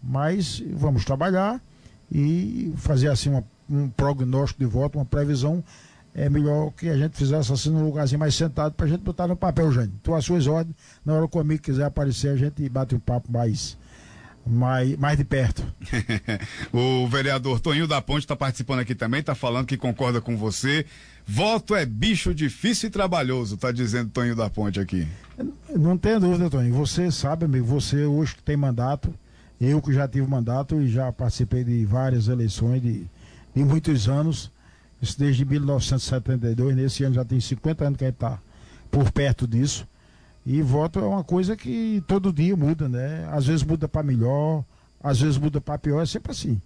mas 0.02 0.64
vamos 0.74 1.06
trabalhar 1.06 1.62
e 2.12 2.74
fazer 2.78 3.10
assim 3.10 3.30
uma, 3.30 3.44
um 3.70 3.90
prognóstico 3.90 4.60
de 4.60 4.66
voto, 4.66 4.98
uma 4.98 5.06
previsão. 5.06 5.64
É 6.16 6.30
melhor 6.30 6.72
que 6.72 6.88
a 6.90 6.98
gente 6.98 7.18
fizesse 7.18 7.52
assim 7.52 7.72
num 7.72 7.86
lugarzinho 7.86 8.20
mais 8.20 8.36
sentado 8.36 8.74
para 8.74 8.86
a 8.86 8.90
gente 8.90 9.02
botar 9.02 9.28
no 9.28 9.36
papel, 9.36 9.72
Jânio. 9.72 9.94
Então, 10.00 10.14
as 10.14 10.24
suas 10.24 10.46
ordens, 10.46 10.76
na 11.04 11.14
hora 11.14 11.28
que 11.28 11.36
o 11.36 11.42
amigo 11.42 11.64
quiser 11.64 11.86
aparecer, 11.86 12.30
a 12.30 12.36
gente 12.36 12.70
bate 12.70 12.94
um 12.94 13.00
papo 13.00 13.32
mais, 13.32 13.76
mais, 14.46 14.96
mais 14.98 15.18
de 15.18 15.24
perto. 15.24 15.66
o 16.72 17.08
vereador 17.08 17.60
Toninho 17.60 17.88
da 17.88 18.00
Ponte 18.00 18.26
está 18.26 18.36
participando 18.36 18.80
aqui 18.80 18.94
também, 18.94 19.22
está 19.22 19.34
falando 19.34 19.66
que 19.66 19.76
concorda 19.76 20.22
com 20.22 20.38
você. 20.38 20.86
Voto 21.26 21.74
é 21.76 21.84
bicho 21.84 22.32
difícil 22.34 22.90
e 22.90 22.92
trabalhoso, 22.92 23.56
está 23.56 23.72
dizendo 23.72 24.12
Toninho 24.12 24.36
da 24.36 24.52
Ponte 24.52 24.80
aqui. 24.80 25.08
Não 25.76 25.98
tem 25.98 26.20
dúvida, 26.20 26.48
Toninho. 26.48 26.76
Você 26.76 27.10
sabe, 27.10 27.46
amigo, 27.46 27.66
você 27.66 28.06
hoje 28.06 28.36
que 28.36 28.44
tem 28.44 28.56
mandato, 28.56 29.12
eu 29.60 29.82
que 29.82 29.92
já 29.92 30.08
tive 30.08 30.28
mandato 30.28 30.80
e 30.80 30.88
já 30.88 31.12
participei 31.12 31.64
de 31.64 31.86
várias 31.86 32.28
eleições 32.28 32.84
de, 32.84 33.06
de 33.56 33.64
muitos 33.64 34.08
anos, 34.08 34.52
isso 35.04 35.20
desde 35.20 35.44
1972, 35.44 36.76
nesse 36.76 37.04
ano 37.04 37.16
já 37.16 37.26
tem 37.26 37.40
50 37.40 37.86
anos 37.86 37.98
que 37.98 38.06
a 38.06 38.08
gente 38.08 38.16
está 38.16 38.40
por 38.90 39.12
perto 39.12 39.46
disso. 39.46 39.86
E 40.46 40.62
voto 40.62 41.00
é 41.00 41.04
uma 41.04 41.24
coisa 41.24 41.56
que 41.56 42.02
todo 42.08 42.32
dia 42.32 42.56
muda, 42.56 42.88
né? 42.88 43.28
Às 43.32 43.46
vezes 43.46 43.64
muda 43.64 43.88
para 43.88 44.02
melhor, 44.02 44.64
às 45.02 45.20
vezes 45.20 45.38
muda 45.38 45.60
para 45.60 45.78
pior, 45.78 46.02
é 46.02 46.06
sempre 46.06 46.32
assim. 46.32 46.62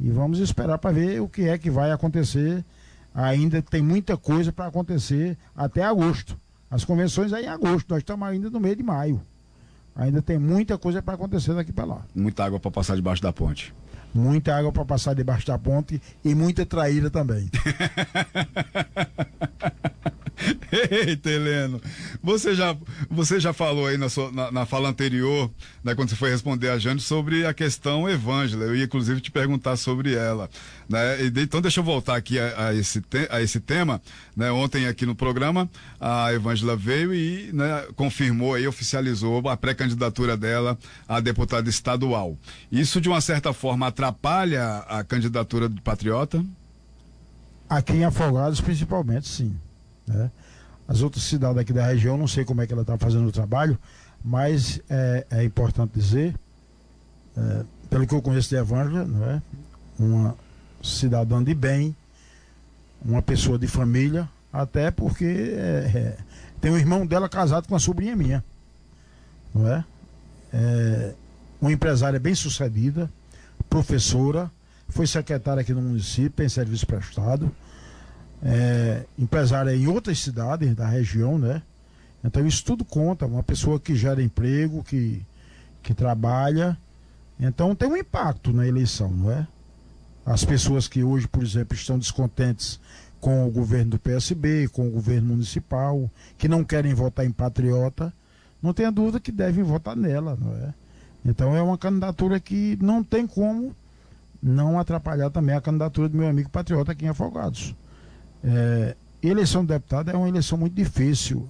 E 0.00 0.10
vamos 0.10 0.38
esperar 0.38 0.78
para 0.78 0.92
ver 0.92 1.20
o 1.20 1.28
que 1.28 1.42
é 1.42 1.58
que 1.58 1.70
vai 1.70 1.92
acontecer. 1.92 2.64
Ainda 3.14 3.62
tem 3.62 3.82
muita 3.82 4.16
coisa 4.16 4.50
para 4.50 4.66
acontecer 4.66 5.36
até 5.54 5.84
agosto. 5.84 6.38
As 6.70 6.84
convenções 6.84 7.32
aí 7.32 7.44
em 7.44 7.48
agosto, 7.48 7.90
nós 7.90 7.98
estamos 7.98 8.26
ainda 8.26 8.50
no 8.50 8.58
meio 8.58 8.76
de 8.76 8.82
maio. 8.82 9.20
Ainda 9.94 10.20
tem 10.20 10.38
muita 10.38 10.76
coisa 10.76 11.00
para 11.00 11.14
acontecer 11.14 11.54
daqui 11.54 11.72
para 11.72 11.84
lá. 11.84 12.06
Muita 12.14 12.44
água 12.44 12.58
para 12.58 12.70
passar 12.70 12.96
debaixo 12.96 13.22
da 13.22 13.32
ponte. 13.32 13.72
Muita 14.14 14.56
água 14.56 14.70
para 14.70 14.84
passar 14.84 15.14
debaixo 15.14 15.46
da 15.46 15.58
ponte 15.58 16.00
e 16.24 16.34
muita 16.34 16.64
traíra 16.64 17.10
também. 17.10 17.50
Eita, 21.06 21.30
Heleno, 21.30 21.80
você 22.22 22.54
já, 22.54 22.76
você 23.08 23.38
já 23.38 23.52
falou 23.52 23.86
aí 23.86 23.96
na, 23.96 24.08
sua, 24.08 24.32
na, 24.32 24.50
na, 24.50 24.66
fala 24.66 24.88
anterior, 24.88 25.50
né, 25.82 25.94
quando 25.94 26.10
você 26.10 26.16
foi 26.16 26.30
responder 26.30 26.70
a 26.70 26.78
Jane, 26.78 27.00
sobre 27.00 27.46
a 27.46 27.54
questão 27.54 28.08
Evângela. 28.08 28.64
Eu 28.64 28.76
ia, 28.76 28.84
inclusive, 28.84 29.20
te 29.20 29.30
perguntar 29.30 29.76
sobre 29.76 30.14
ela. 30.14 30.50
Né? 30.88 31.26
então, 31.36 31.60
deixa 31.60 31.80
eu 31.80 31.84
voltar 31.84 32.16
aqui 32.16 32.38
a, 32.38 32.68
a 32.68 32.74
esse, 32.74 33.00
te, 33.00 33.28
a 33.30 33.40
esse 33.40 33.60
tema. 33.60 34.02
Né? 34.36 34.50
Ontem, 34.50 34.86
aqui 34.86 35.06
no 35.06 35.14
programa, 35.14 35.70
a 36.00 36.32
Evângela 36.32 36.76
veio 36.76 37.14
e 37.14 37.50
né, 37.52 37.86
confirmou 37.94 38.54
aí, 38.54 38.66
oficializou 38.66 39.48
a 39.48 39.56
pré-candidatura 39.56 40.36
dela 40.36 40.76
a 41.08 41.20
deputada 41.20 41.68
estadual. 41.70 42.36
Isso, 42.70 43.00
de 43.00 43.08
uma 43.08 43.20
certa 43.20 43.52
forma, 43.52 43.86
atrapalha 43.86 44.78
a 44.88 45.04
candidatura 45.04 45.68
do 45.68 45.80
Patriota? 45.80 46.44
Aqui 47.68 47.94
em 47.94 48.04
Afogados, 48.04 48.60
principalmente, 48.60 49.28
sim. 49.28 49.56
Né? 50.06 50.30
As 50.86 51.00
outras 51.02 51.24
cidades 51.24 51.58
aqui 51.58 51.72
da 51.72 51.86
região, 51.86 52.16
não 52.16 52.28
sei 52.28 52.44
como 52.44 52.60
é 52.60 52.66
que 52.66 52.72
ela 52.72 52.82
está 52.82 52.98
fazendo 52.98 53.26
o 53.26 53.32
trabalho, 53.32 53.78
mas 54.22 54.80
é, 54.88 55.26
é 55.30 55.44
importante 55.44 55.92
dizer, 55.94 56.34
é, 57.36 57.64
pelo 57.88 58.06
que 58.06 58.14
eu 58.14 58.22
conheço 58.22 58.48
de 58.50 58.56
Evângela, 58.56 59.04
não 59.04 59.24
é? 59.24 59.42
uma 59.98 60.36
cidadã 60.82 61.42
de 61.42 61.54
bem, 61.54 61.96
uma 63.04 63.22
pessoa 63.22 63.58
de 63.58 63.66
família, 63.66 64.28
até 64.52 64.90
porque 64.90 65.24
é, 65.24 65.90
é, 65.94 66.16
tem 66.60 66.70
um 66.70 66.76
irmão 66.76 67.06
dela 67.06 67.28
casado 67.28 67.66
com 67.66 67.74
uma 67.74 67.80
sobrinha 67.80 68.14
minha, 68.14 68.44
não 69.54 69.68
é? 69.68 69.84
é 70.52 71.14
uma 71.60 71.72
empresária 71.72 72.20
bem 72.20 72.34
sucedida, 72.34 73.10
professora, 73.70 74.50
foi 74.88 75.06
secretária 75.06 75.62
aqui 75.62 75.72
no 75.72 75.80
município, 75.80 76.30
tem 76.30 76.48
serviço 76.48 76.86
prestado, 76.86 77.50
é, 78.44 79.06
empresária 79.18 79.74
em 79.74 79.86
outras 79.86 80.18
cidades 80.18 80.74
da 80.74 80.86
região, 80.86 81.38
né? 81.38 81.62
Então 82.22 82.46
isso 82.46 82.64
tudo 82.64 82.84
conta, 82.84 83.26
uma 83.26 83.42
pessoa 83.42 83.80
que 83.80 83.96
gera 83.96 84.22
emprego, 84.22 84.84
que, 84.84 85.24
que 85.82 85.94
trabalha. 85.94 86.76
Então 87.40 87.74
tem 87.74 87.88
um 87.88 87.96
impacto 87.96 88.52
na 88.52 88.66
eleição, 88.66 89.10
não 89.10 89.30
é? 89.30 89.46
As 90.26 90.44
pessoas 90.44 90.86
que 90.86 91.02
hoje, 91.02 91.26
por 91.26 91.42
exemplo, 91.42 91.74
estão 91.74 91.98
descontentes 91.98 92.80
com 93.20 93.46
o 93.46 93.50
governo 93.50 93.92
do 93.92 93.98
PSB, 93.98 94.68
com 94.68 94.86
o 94.86 94.90
governo 94.90 95.28
municipal, 95.28 96.10
que 96.36 96.48
não 96.48 96.62
querem 96.62 96.94
votar 96.94 97.24
em 97.24 97.30
patriota, 97.30 98.12
não 98.62 98.72
tenha 98.72 98.92
dúvida 98.92 99.20
que 99.20 99.32
devem 99.32 99.64
votar 99.64 99.96
nela, 99.96 100.36
não 100.40 100.54
é? 100.56 100.74
Então 101.24 101.56
é 101.56 101.62
uma 101.62 101.78
candidatura 101.78 102.38
que 102.38 102.78
não 102.82 103.02
tem 103.02 103.26
como 103.26 103.74
não 104.42 104.78
atrapalhar 104.78 105.30
também 105.30 105.54
a 105.54 105.60
candidatura 105.60 106.08
do 106.08 106.16
meu 106.16 106.28
amigo 106.28 106.50
patriota 106.50 106.92
aqui 106.92 107.06
em 107.06 107.08
Afogados. 107.08 107.74
É, 108.44 108.94
eleição 109.22 109.62
de 109.62 109.68
deputado 109.68 110.10
é 110.10 110.16
uma 110.16 110.28
eleição 110.28 110.58
muito 110.58 110.74
difícil, 110.74 111.48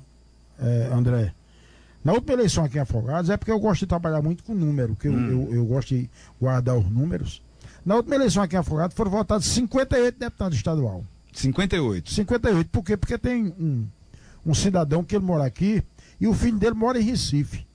é, 0.58 0.90
André. 0.92 1.34
Na 2.04 2.12
última 2.12 2.34
eleição 2.34 2.64
aqui 2.64 2.76
em 2.76 2.80
Afogados, 2.80 3.30
é 3.30 3.36
porque 3.36 3.50
eu 3.50 3.58
gosto 3.58 3.80
de 3.80 3.86
trabalhar 3.86 4.22
muito 4.22 4.44
com 4.44 4.54
número, 4.54 4.94
que 4.94 5.08
hum. 5.08 5.28
eu, 5.28 5.42
eu, 5.42 5.54
eu, 5.54 5.66
gosto 5.66 5.94
de 5.94 6.08
guardar 6.40 6.76
os 6.76 6.88
números. 6.88 7.42
Na 7.84 7.96
última 7.96 8.14
eleição 8.14 8.42
aqui 8.42 8.54
em 8.54 8.58
Afogados 8.58 8.96
foram 8.96 9.10
votados 9.10 9.46
58 9.46 10.18
deputados 10.18 10.56
estadual. 10.56 11.04
58? 11.32 12.10
58. 12.12 12.70
Por 12.70 12.84
quê? 12.84 12.96
Porque 12.96 13.18
tem 13.18 13.52
um, 13.58 13.88
um 14.46 14.54
cidadão 14.54 15.02
que 15.02 15.16
ele 15.16 15.24
mora 15.24 15.44
aqui 15.44 15.82
e 16.20 16.28
o 16.28 16.34
filho 16.34 16.58
dele 16.58 16.74
mora 16.74 17.00
em 17.00 17.02
Recife. 17.02 17.66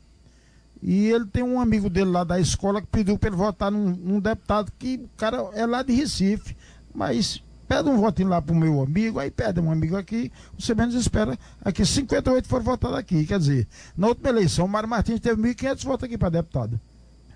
E 0.82 1.08
ele 1.08 1.26
tem 1.26 1.44
um 1.44 1.60
amigo 1.60 1.90
dele 1.90 2.10
lá 2.10 2.24
da 2.24 2.40
escola 2.40 2.82
que 2.82 2.88
pediu 2.88 3.18
para 3.18 3.30
ele 3.30 3.36
votar 3.36 3.70
num, 3.70 3.90
num 3.90 4.20
deputado 4.20 4.72
que 4.80 4.96
o 4.96 5.10
cara 5.18 5.38
é 5.54 5.66
lá 5.66 5.84
de 5.84 5.92
Recife. 5.92 6.56
Mas 6.94 7.44
pede 7.70 7.88
um 7.88 7.98
votinho 7.98 8.30
lá 8.30 8.42
pro 8.42 8.56
meu 8.56 8.82
amigo, 8.82 9.20
aí 9.20 9.30
pede 9.30 9.60
um 9.60 9.72
amigo 9.72 9.96
aqui, 9.96 10.32
você 10.58 10.74
menos 10.74 10.96
espera 10.96 11.38
aqui 11.64 11.86
58 11.86 12.48
foram 12.48 12.66
votados 12.66 12.98
aqui. 12.98 13.28
Quer 13.28 13.38
dizer, 13.38 13.68
na 13.96 14.08
última 14.08 14.30
eleição, 14.30 14.66
o 14.66 14.68
Mário 14.68 14.90
Martins 14.90 15.20
teve 15.20 15.40
1.500 15.40 15.84
votos 15.84 16.04
aqui 16.06 16.18
para 16.18 16.30
deputado. 16.30 16.82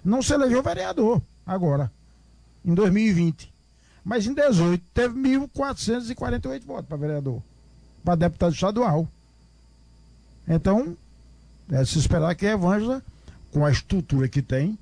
Não 0.04 0.24
se 0.24 0.34
elegeu 0.34 0.64
vereador 0.64 1.22
agora, 1.46 1.92
em 2.66 2.74
2020. 2.74 3.54
Mas 4.04 4.26
em 4.26 4.34
18 4.34 4.84
teve 4.92 5.14
1.448 5.14 6.66
votos 6.66 6.88
para 6.88 6.98
vereador, 6.98 7.40
para 8.04 8.16
deputado 8.16 8.54
estadual. 8.54 9.08
Então, 10.48 10.98
é 11.72 11.86
se 11.86 12.00
esperar 12.00 12.34
que 12.34 12.48
a 12.48 12.54
Evângela, 12.54 13.04
com 13.52 13.64
a 13.64 13.72
estrutura 13.72 14.28
que 14.28 14.42
tem, 14.42 14.80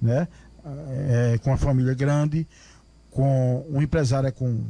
né, 0.00 0.28
é, 0.64 1.38
com 1.42 1.52
a 1.52 1.56
família 1.56 1.92
grande, 1.92 2.46
com 3.14 3.64
um 3.70 3.80
empresário 3.80 4.30
com 4.32 4.60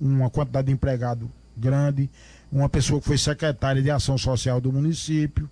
uma 0.00 0.28
quantidade 0.28 0.66
de 0.66 0.72
empregado 0.72 1.30
grande, 1.56 2.10
uma 2.50 2.68
pessoa 2.68 3.00
que 3.00 3.06
foi 3.06 3.16
secretária 3.16 3.80
de 3.80 3.90
ação 3.90 4.18
social 4.18 4.60
do 4.60 4.72
município. 4.72 5.48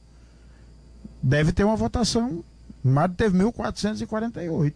Deve 1.23 1.53
ter 1.53 1.63
uma 1.63 1.77
votação. 1.77 2.45
Mário 2.83 3.15
teve 3.15 3.39
1.448. 3.39 4.75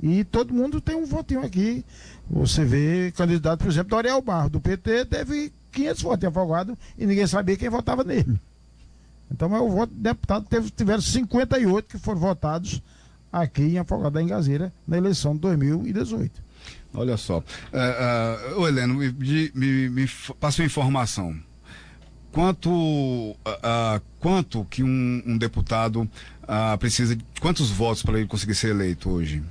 E 0.00 0.24
todo 0.24 0.54
mundo 0.54 0.80
tem 0.80 0.96
um 0.96 1.04
votinho 1.04 1.44
aqui. 1.44 1.84
Você 2.30 2.64
vê 2.64 3.12
candidato, 3.14 3.60
por 3.60 3.68
exemplo, 3.68 3.90
do 3.90 3.96
Ariel 3.96 4.22
Barro, 4.22 4.48
do 4.48 4.60
PT, 4.60 5.04
teve 5.06 5.52
500 5.72 6.02
votos 6.02 6.24
em 6.24 6.28
Afogado 6.28 6.78
e 6.96 7.06
ninguém 7.06 7.26
sabia 7.26 7.56
quem 7.56 7.68
votava 7.68 8.02
nele. 8.02 8.40
Então, 9.30 9.54
é 9.54 9.60
o 9.60 9.68
voto 9.68 9.92
de 9.92 10.00
deputado 10.00 10.46
teve, 10.48 10.70
tiveram 10.70 11.02
58 11.02 11.86
que 11.86 11.98
foram 11.98 12.18
votados 12.18 12.80
aqui 13.30 13.62
em 13.62 13.78
Afogado 13.78 14.14
da 14.14 14.22
Engazeira 14.22 14.72
na 14.86 14.96
eleição 14.96 15.34
de 15.34 15.40
2018. 15.40 16.47
Olha 16.94 17.16
só. 17.16 17.42
É, 17.72 18.54
uh, 18.56 18.66
Heleno, 18.66 18.94
me, 18.94 19.12
me, 19.54 19.88
me 19.88 20.10
passa 20.40 20.62
uma 20.62 20.66
informação. 20.66 21.36
Quanto, 22.32 22.70
uh, 22.70 23.34
uh, 23.34 24.00
quanto 24.20 24.64
que 24.66 24.82
um, 24.82 25.22
um 25.26 25.38
deputado 25.38 26.02
uh, 26.02 26.78
precisa 26.78 27.16
de 27.16 27.24
quantos 27.40 27.70
votos 27.70 28.02
para 28.02 28.18
ele 28.18 28.28
conseguir 28.28 28.54
ser 28.54 28.70
eleito 28.70 29.10
hoje? 29.10 29.42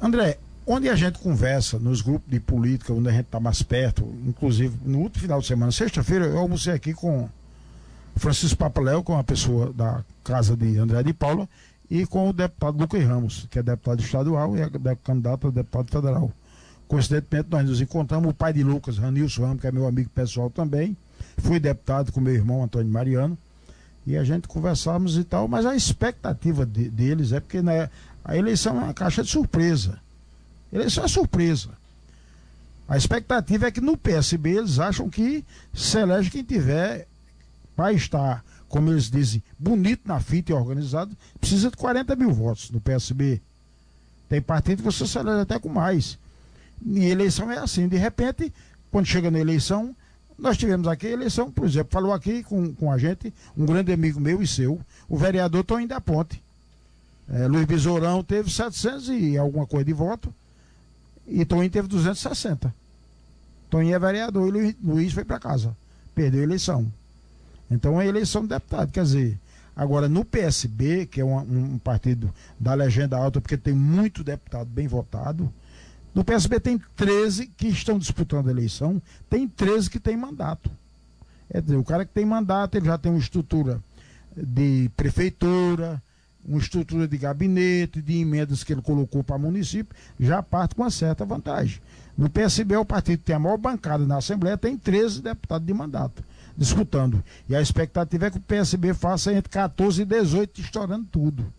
André, 0.00 0.38
onde 0.66 0.88
a 0.88 0.94
gente 0.94 1.18
conversa 1.18 1.78
nos 1.78 2.02
grupos 2.02 2.30
de 2.30 2.40
política, 2.40 2.92
onde 2.92 3.08
a 3.08 3.12
gente 3.12 3.26
está 3.26 3.40
mais 3.40 3.62
perto, 3.62 4.02
inclusive 4.26 4.76
no 4.84 4.98
último 4.98 5.22
final 5.22 5.40
de 5.40 5.46
semana, 5.46 5.72
sexta-feira, 5.72 6.26
eu 6.26 6.38
almocei 6.38 6.72
aqui 6.72 6.92
com 6.92 7.28
Francisco 8.16 8.58
Papaléu, 8.58 9.02
com 9.02 9.18
a 9.18 9.24
pessoa 9.24 9.72
da 9.72 10.04
casa 10.22 10.56
de 10.56 10.78
André 10.78 11.02
de 11.02 11.12
Paula, 11.12 11.48
e 11.92 12.06
com 12.06 12.30
o 12.30 12.32
deputado 12.32 12.78
Lucas 12.78 13.04
Ramos, 13.04 13.46
que 13.50 13.58
é 13.58 13.62
deputado 13.62 14.00
estadual 14.00 14.56
e 14.56 14.62
é 14.62 14.96
candidato 15.04 15.48
a 15.48 15.50
deputado 15.50 15.90
federal. 15.90 16.32
Coincidentemente, 16.88 17.48
nós 17.50 17.68
nos 17.68 17.80
encontramos, 17.82 18.30
o 18.30 18.34
pai 18.34 18.50
de 18.54 18.62
Lucas, 18.62 18.96
Ranilson 18.96 19.42
Ramos, 19.42 19.60
que 19.60 19.66
é 19.66 19.72
meu 19.72 19.86
amigo 19.86 20.08
pessoal 20.08 20.48
também, 20.48 20.96
fui 21.36 21.60
deputado 21.60 22.10
com 22.10 22.18
meu 22.18 22.32
irmão 22.32 22.64
Antônio 22.64 22.90
Mariano, 22.90 23.36
e 24.06 24.16
a 24.16 24.24
gente 24.24 24.48
conversamos 24.48 25.18
e 25.18 25.24
tal, 25.24 25.46
mas 25.46 25.66
a 25.66 25.76
expectativa 25.76 26.64
de, 26.64 26.88
deles 26.88 27.30
é 27.30 27.40
porque 27.40 27.60
né, 27.60 27.90
a 28.24 28.38
eleição 28.38 28.80
é 28.80 28.84
uma 28.84 28.94
caixa 28.94 29.22
de 29.22 29.28
surpresa. 29.28 29.98
A 30.72 30.76
eleição 30.76 31.04
é 31.04 31.08
surpresa. 31.08 31.68
A 32.88 32.96
expectativa 32.96 33.66
é 33.66 33.70
que 33.70 33.82
no 33.82 33.98
PSB 33.98 34.56
eles 34.56 34.78
acham 34.78 35.10
que 35.10 35.44
se 35.74 35.98
elege 35.98 36.30
quem 36.30 36.42
tiver 36.42 37.06
para 37.76 37.92
estar 37.92 38.42
como 38.72 38.90
eles 38.90 39.10
dizem, 39.10 39.42
bonito 39.58 40.00
na 40.06 40.18
fita 40.18 40.50
e 40.50 40.54
organizado, 40.54 41.14
precisa 41.38 41.70
de 41.70 41.76
40 41.76 42.16
mil 42.16 42.32
votos 42.32 42.70
no 42.70 42.80
PSB. 42.80 43.38
Tem 44.30 44.40
partido 44.40 44.78
que 44.78 44.84
você 44.84 45.06
celebra 45.06 45.42
até 45.42 45.58
com 45.58 45.68
mais. 45.68 46.18
E 46.82 47.04
eleição 47.04 47.52
é 47.52 47.58
assim, 47.58 47.86
de 47.86 47.98
repente, 47.98 48.50
quando 48.90 49.04
chega 49.04 49.30
na 49.30 49.38
eleição, 49.38 49.94
nós 50.38 50.56
tivemos 50.56 50.88
aqui 50.88 51.08
a 51.08 51.10
eleição, 51.10 51.50
por 51.50 51.66
exemplo, 51.66 51.92
falou 51.92 52.14
aqui 52.14 52.42
com, 52.42 52.72
com 52.74 52.90
a 52.90 52.96
gente, 52.96 53.30
um 53.54 53.66
grande 53.66 53.92
amigo 53.92 54.18
meu 54.18 54.42
e 54.42 54.46
seu, 54.46 54.80
o 55.06 55.18
vereador 55.18 55.64
Toninho 55.64 55.90
da 55.90 56.00
Ponte. 56.00 56.42
É, 57.28 57.46
Luiz 57.46 57.66
Besourão 57.66 58.24
teve 58.24 58.50
700 58.50 59.10
e 59.10 59.36
alguma 59.36 59.66
coisa 59.66 59.84
de 59.84 59.92
voto. 59.92 60.34
E 61.26 61.44
Toninho 61.44 61.70
teve 61.70 61.88
260. 61.88 62.74
Toninho 63.68 63.94
é 63.94 63.98
vereador 63.98 64.48
e 64.48 64.50
Luiz, 64.50 64.76
Luiz 64.82 65.12
foi 65.12 65.26
para 65.26 65.38
casa. 65.38 65.76
Perdeu 66.14 66.40
a 66.40 66.44
eleição. 66.44 66.90
Então 67.70 68.00
é 68.00 68.06
eleição 68.06 68.42
de 68.42 68.48
deputado. 68.48 68.92
Quer 68.92 69.04
dizer, 69.04 69.38
agora 69.74 70.08
no 70.08 70.24
PSB, 70.24 71.06
que 71.06 71.20
é 71.20 71.24
um, 71.24 71.38
um 71.38 71.78
partido 71.78 72.32
da 72.58 72.74
legenda 72.74 73.16
alta, 73.16 73.40
porque 73.40 73.56
tem 73.56 73.74
muito 73.74 74.22
deputado 74.22 74.68
bem 74.68 74.86
votado, 74.86 75.52
no 76.14 76.22
PSB 76.22 76.60
tem 76.60 76.80
13 76.94 77.46
que 77.56 77.68
estão 77.68 77.98
disputando 77.98 78.48
a 78.48 78.50
eleição, 78.50 79.00
tem 79.30 79.48
13 79.48 79.88
que 79.88 79.98
tem 79.98 80.16
mandato. 80.16 80.70
É 81.48 81.60
dizer, 81.60 81.76
o 81.76 81.84
cara 81.84 82.04
que 82.04 82.12
tem 82.12 82.24
mandato, 82.24 82.76
ele 82.76 82.86
já 82.86 82.98
tem 82.98 83.10
uma 83.10 83.18
estrutura 83.18 83.80
de 84.36 84.90
prefeitura, 84.94 86.02
uma 86.46 86.58
estrutura 86.58 87.08
de 87.08 87.16
gabinete, 87.16 88.02
de 88.02 88.18
emendas 88.18 88.62
que 88.62 88.72
ele 88.72 88.82
colocou 88.82 89.24
para 89.24 89.38
município, 89.38 89.94
já 90.20 90.42
parte 90.42 90.74
com 90.74 90.82
uma 90.82 90.90
certa 90.90 91.24
vantagem. 91.24 91.80
No 92.16 92.28
PSB, 92.28 92.76
o 92.76 92.84
partido 92.84 93.20
que 93.20 93.24
tem 93.24 93.36
a 93.36 93.38
maior 93.38 93.56
bancada 93.56 94.04
na 94.06 94.18
Assembleia, 94.18 94.58
tem 94.58 94.76
13 94.76 95.22
deputados 95.22 95.66
de 95.66 95.72
mandato 95.72 96.22
disputando. 96.56 97.22
E 97.48 97.56
a 97.56 97.60
expectativa 97.60 98.26
é 98.26 98.30
que 98.30 98.38
o 98.38 98.42
PSB 98.42 98.94
faça 98.94 99.32
entre 99.32 99.50
14 99.50 100.02
e 100.02 100.04
18, 100.04 100.60
estourando 100.60 101.06
tudo. 101.10 101.52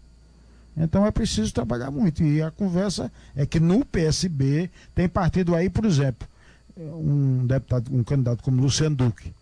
Então 0.75 1.06
é 1.06 1.12
preciso 1.12 1.53
trabalhar 1.53 1.91
muito. 1.91 2.23
E 2.23 2.41
a 2.41 2.51
conversa 2.51 3.12
é 3.36 3.45
que 3.45 3.60
no 3.60 3.86
PSB 3.86 4.69
tem 4.95 5.08
partido 5.08 5.56
aí, 5.56 5.69
por 5.69 5.86
exemplo, 5.86 6.27
um 6.75 7.45
deputado, 7.45 7.95
um 7.95 8.03
candidato 8.03 8.43
como 8.43 8.62
Luciano 8.62 8.95
Duque. 8.95 9.34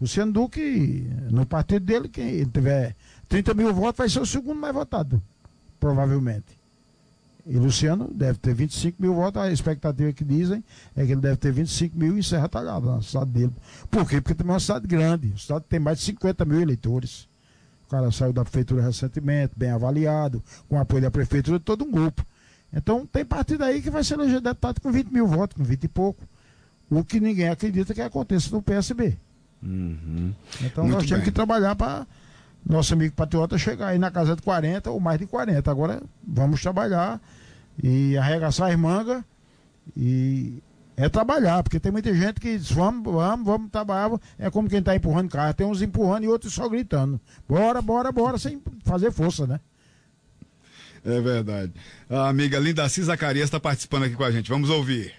Luciano 0.00 0.32
Duque, 0.32 1.08
no 1.30 1.46
partido 1.46 1.84
dele, 1.84 2.08
quem 2.08 2.44
tiver 2.46 2.96
30 3.28 3.54
mil 3.54 3.72
votos, 3.72 3.98
vai 3.98 4.08
ser 4.08 4.20
o 4.20 4.26
segundo 4.26 4.60
mais 4.60 4.74
votado, 4.74 5.22
provavelmente. 5.78 6.58
E 7.46 7.58
Luciano 7.58 8.10
deve 8.12 8.38
ter 8.38 8.54
25 8.54 9.00
mil 9.00 9.14
votos. 9.14 9.42
A 9.42 9.50
expectativa 9.50 10.12
que 10.12 10.24
dizem 10.24 10.64
é 10.96 11.04
que 11.04 11.12
ele 11.12 11.20
deve 11.20 11.36
ter 11.36 11.52
25 11.52 11.98
mil 11.98 12.16
em 12.16 12.22
Serra 12.22 12.48
Talhada, 12.48 12.86
na 12.86 13.02
cidade 13.02 13.30
dele. 13.30 13.52
Por 13.90 14.08
quê? 14.08 14.20
Porque 14.20 14.34
também 14.34 14.52
é 14.52 14.54
uma 14.54 14.60
cidade 14.60 14.86
grande. 14.86 15.28
Uma 15.28 15.38
cidade 15.38 15.64
tem 15.68 15.78
mais 15.78 15.98
de 15.98 16.04
50 16.04 16.44
mil 16.44 16.60
eleitores. 16.60 17.28
O 17.86 17.90
cara 17.90 18.10
saiu 18.10 18.32
da 18.32 18.42
prefeitura 18.42 18.82
recentemente, 18.82 19.52
bem 19.56 19.70
avaliado, 19.70 20.42
com 20.68 20.78
apoio 20.78 21.02
da 21.02 21.10
prefeitura 21.10 21.58
de 21.58 21.64
todo 21.64 21.84
um 21.84 21.90
grupo. 21.90 22.24
Então 22.72 23.06
tem 23.06 23.24
partido 23.24 23.62
aí 23.62 23.82
que 23.82 23.90
vai 23.90 24.02
ser 24.02 24.14
eleger 24.14 24.40
deputado 24.40 24.80
com 24.80 24.90
20 24.90 25.08
mil 25.08 25.26
votos, 25.26 25.56
com 25.56 25.62
20 25.62 25.84
e 25.84 25.88
pouco. 25.88 26.26
O 26.90 27.04
que 27.04 27.20
ninguém 27.20 27.48
acredita 27.48 27.92
que 27.92 28.00
aconteça 28.00 28.54
no 28.54 28.62
PSB. 28.62 29.18
Uhum. 29.62 30.32
Então 30.62 30.84
Muito 30.84 30.96
nós 30.96 31.06
temos 31.06 31.10
bem. 31.10 31.24
que 31.24 31.30
trabalhar 31.30 31.74
para 31.76 32.06
nosso 32.66 32.94
amigo 32.94 33.14
patriota 33.14 33.58
chegar 33.58 33.88
aí 33.88 33.98
na 33.98 34.10
casa 34.10 34.34
de 34.34 34.42
40 34.42 34.90
ou 34.90 34.98
mais 35.00 35.18
de 35.18 35.26
40. 35.26 35.70
Agora 35.70 36.02
vamos 36.26 36.62
trabalhar 36.62 37.20
e 37.82 38.16
arregaçar 38.16 38.70
as 38.70 38.78
mangas 38.78 39.22
e 39.96 40.62
é 40.96 41.08
trabalhar, 41.08 41.62
porque 41.62 41.80
tem 41.80 41.90
muita 41.90 42.14
gente 42.14 42.40
que 42.40 42.56
diz, 42.56 42.70
vamos, 42.70 43.12
vamos, 43.12 43.44
vamos 43.44 43.70
trabalhar, 43.70 44.18
é 44.38 44.48
como 44.48 44.68
quem 44.68 44.78
está 44.78 44.94
empurrando 44.94 45.28
carro, 45.28 45.52
tem 45.52 45.66
uns 45.66 45.82
empurrando 45.82 46.24
e 46.24 46.28
outros 46.28 46.54
só 46.54 46.68
gritando. 46.68 47.20
Bora, 47.48 47.82
bora, 47.82 48.12
bora, 48.12 48.38
sem 48.38 48.62
fazer 48.84 49.10
força, 49.10 49.46
né? 49.46 49.60
É 51.04 51.20
verdade. 51.20 51.72
A 52.08 52.28
amiga 52.28 52.58
Linda 52.58 52.88
Cis 52.88 53.06
Zacarias 53.06 53.44
está 53.44 53.60
participando 53.60 54.04
aqui 54.04 54.14
com 54.14 54.24
a 54.24 54.30
gente. 54.30 54.48
Vamos 54.48 54.70
ouvir. 54.70 55.12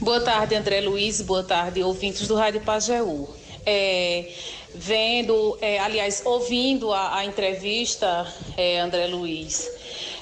Boa 0.00 0.20
tarde, 0.20 0.56
André 0.56 0.80
Luiz. 0.80 1.20
Boa 1.20 1.44
tarde, 1.44 1.82
ouvintes 1.82 2.26
do 2.26 2.34
Rádio 2.34 2.60
Pajeú. 2.62 3.28
É, 3.70 4.32
vendo, 4.74 5.58
é, 5.60 5.78
aliás, 5.78 6.22
ouvindo 6.24 6.90
a, 6.90 7.18
a 7.18 7.24
entrevista, 7.26 8.26
é, 8.56 8.78
André 8.78 9.06
Luiz, 9.08 9.70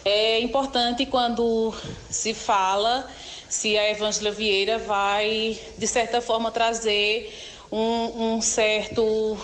é 0.05 0.41
importante 0.41 1.07
quando 1.07 1.73
se 2.11 2.35
fala 2.35 3.09
se 3.49 3.79
a 3.79 3.89
Evângela 3.89 4.33
Vieira 4.33 4.79
vai, 4.79 5.57
de 5.79 5.87
certa 5.87 6.21
forma, 6.21 6.51
trazer 6.51 7.33
um, 7.71 8.35
um 8.35 8.41
certo. 8.41 9.39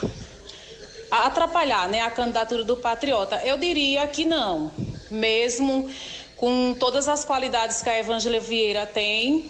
atrapalhar 1.09 1.89
né, 1.89 2.01
a 2.01 2.11
candidatura 2.11 2.65
do 2.65 2.77
Patriota. 2.77 3.41
Eu 3.45 3.57
diria 3.57 4.05
que 4.09 4.25
não. 4.25 4.73
Mesmo 5.13 5.89
com 6.37 6.75
todas 6.75 7.07
as 7.07 7.25
qualidades 7.25 7.83
que 7.83 7.89
a 7.89 8.01
Evângela 8.01 8.41
Vieira 8.41 8.85
tem, 8.85 9.49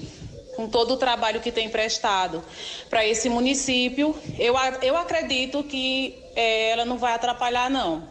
com 0.56 0.68
todo 0.68 0.94
o 0.94 0.96
trabalho 0.96 1.40
que 1.40 1.50
tem 1.50 1.68
prestado 1.68 2.42
para 2.90 3.06
esse 3.06 3.28
município, 3.28 4.14
eu, 4.38 4.54
eu 4.82 4.96
acredito 4.96 5.62
que 5.64 6.18
é, 6.34 6.70
ela 6.70 6.84
não 6.84 6.98
vai 6.98 7.14
atrapalhar, 7.14 7.70
não. 7.70 8.08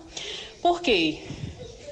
Por 0.62 0.82
quê? 0.82 1.20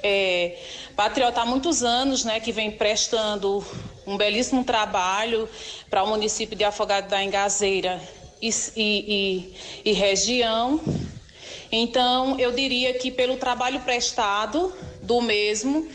É, 0.02 0.58
Patriota 0.96 1.42
há 1.42 1.46
muitos 1.46 1.82
anos 1.82 2.24
né, 2.24 2.40
que 2.40 2.52
vem 2.52 2.70
prestando 2.70 3.64
um 4.06 4.16
belíssimo 4.16 4.64
trabalho 4.64 5.48
para 5.88 6.02
o 6.02 6.08
município 6.08 6.56
de 6.56 6.64
Afogado 6.64 7.08
da 7.08 7.22
Engazeira 7.22 8.00
e, 8.40 8.48
e, 8.48 9.54
e, 9.84 9.90
e 9.90 9.92
região. 9.92 10.80
Então, 11.70 12.38
eu 12.38 12.50
diria 12.50 12.92
que 12.94 13.10
pelo 13.10 13.36
trabalho 13.36 13.80
prestado 13.80 14.74
do 15.02 15.20
mesmo, 15.20 15.88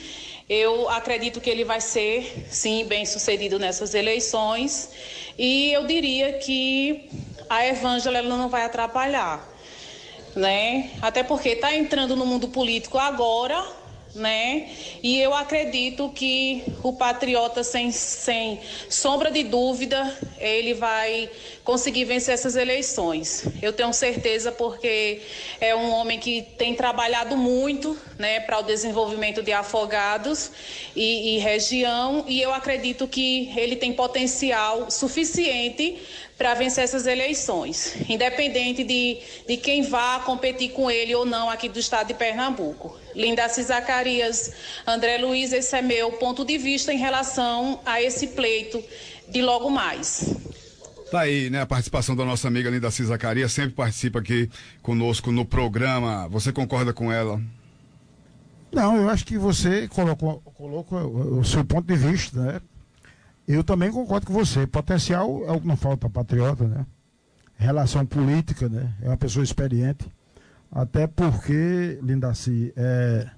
eu 0.47 0.87
acredito 0.89 1.41
que 1.41 1.49
ele 1.49 1.63
vai 1.63 1.81
ser, 1.81 2.45
sim, 2.49 2.85
bem 2.85 3.05
sucedido 3.05 3.57
nessas 3.57 3.93
eleições. 3.95 4.91
E 5.37 5.73
eu 5.73 5.85
diria 5.87 6.33
que 6.33 7.09
a 7.49 7.65
Evângela 7.65 8.21
não 8.21 8.47
vai 8.47 8.63
atrapalhar, 8.63 9.47
né? 10.35 10.91
Até 11.01 11.23
porque 11.23 11.49
está 11.49 11.75
entrando 11.75 12.15
no 12.15 12.25
mundo 12.25 12.47
político 12.47 12.97
agora, 12.97 13.63
né? 14.15 14.69
E 15.03 15.19
eu 15.19 15.33
acredito 15.33 16.09
que 16.09 16.63
o 16.81 16.93
patriota, 16.93 17.63
sem, 17.63 17.91
sem 17.91 18.59
sombra 18.89 19.29
de 19.29 19.43
dúvida, 19.43 20.17
ele 20.39 20.73
vai 20.73 21.29
conseguir 21.63 22.05
vencer 22.05 22.33
essas 22.33 22.55
eleições. 22.55 23.45
Eu 23.61 23.73
tenho 23.73 23.91
certeza 23.91 24.51
porque 24.51 25.21
é 25.59 25.75
um 25.75 25.91
homem 25.91 26.19
que 26.19 26.43
tem 26.57 26.73
trabalhado 26.75 27.35
muito, 27.35 27.97
né, 28.17 28.39
para 28.39 28.59
o 28.59 28.63
desenvolvimento 28.63 29.43
de 29.43 29.51
afogados 29.51 30.51
e, 30.95 31.35
e 31.35 31.39
região, 31.39 32.23
e 32.27 32.41
eu 32.41 32.53
acredito 32.53 33.07
que 33.07 33.51
ele 33.57 33.75
tem 33.75 33.91
potencial 33.93 34.89
suficiente 34.89 36.01
para 36.37 36.53
vencer 36.53 36.83
essas 36.83 37.07
eleições, 37.07 37.95
independente 38.09 38.83
de, 38.83 39.19
de 39.47 39.57
quem 39.57 39.81
vá 39.81 40.19
competir 40.19 40.71
com 40.71 40.91
ele 40.91 41.15
ou 41.15 41.25
não 41.25 41.49
aqui 41.49 41.69
do 41.69 41.79
estado 41.79 42.07
de 42.07 42.13
Pernambuco. 42.13 42.99
Linda 43.15 43.47
Zacarias, 44.05 44.51
André 44.85 45.17
Luiz, 45.17 45.51
esse 45.51 45.75
é 45.75 45.81
meu 45.81 46.11
ponto 46.11 46.45
de 46.45 46.59
vista 46.59 46.93
em 46.93 46.97
relação 46.97 47.79
a 47.83 47.99
esse 48.01 48.27
pleito 48.27 48.81
de 49.27 49.41
logo 49.41 49.71
mais. 49.71 50.35
Tá 51.09 51.21
aí, 51.21 51.49
né, 51.49 51.61
a 51.61 51.65
participação 51.65 52.15
da 52.15 52.23
nossa 52.23 52.47
amiga 52.47 52.69
Linda 52.69 52.89
Zacarias, 52.89 53.51
sempre 53.51 53.71
participa 53.71 54.19
aqui 54.19 54.47
conosco 54.83 55.31
no 55.31 55.43
programa. 55.43 56.27
Você 56.29 56.51
concorda 56.51 56.93
com 56.93 57.11
ela? 57.11 57.41
Não, 58.71 58.95
eu 58.95 59.09
acho 59.09 59.25
que 59.25 59.39
você 59.39 59.87
colocou, 59.87 60.39
colocou 60.53 61.39
o 61.39 61.43
seu 61.43 61.65
ponto 61.65 61.87
de 61.87 61.95
vista, 61.95 62.39
né? 62.39 62.61
Eu 63.47 63.63
também 63.63 63.91
concordo 63.91 64.27
com 64.27 64.33
você. 64.33 64.67
Potencial 64.67 65.45
é 65.47 65.51
o 65.51 65.61
que 65.61 65.67
não 65.67 65.77
falta 65.77 66.09
patriota, 66.09 66.67
né? 66.67 66.85
Relação 67.57 68.05
política, 68.05 68.69
né? 68.69 68.93
É 69.01 69.07
uma 69.07 69.17
pessoa 69.17 69.43
experiente. 69.43 70.05
Até 70.71 71.07
porque, 71.07 71.99
Lindaci, 72.03 72.73
é 72.75 73.29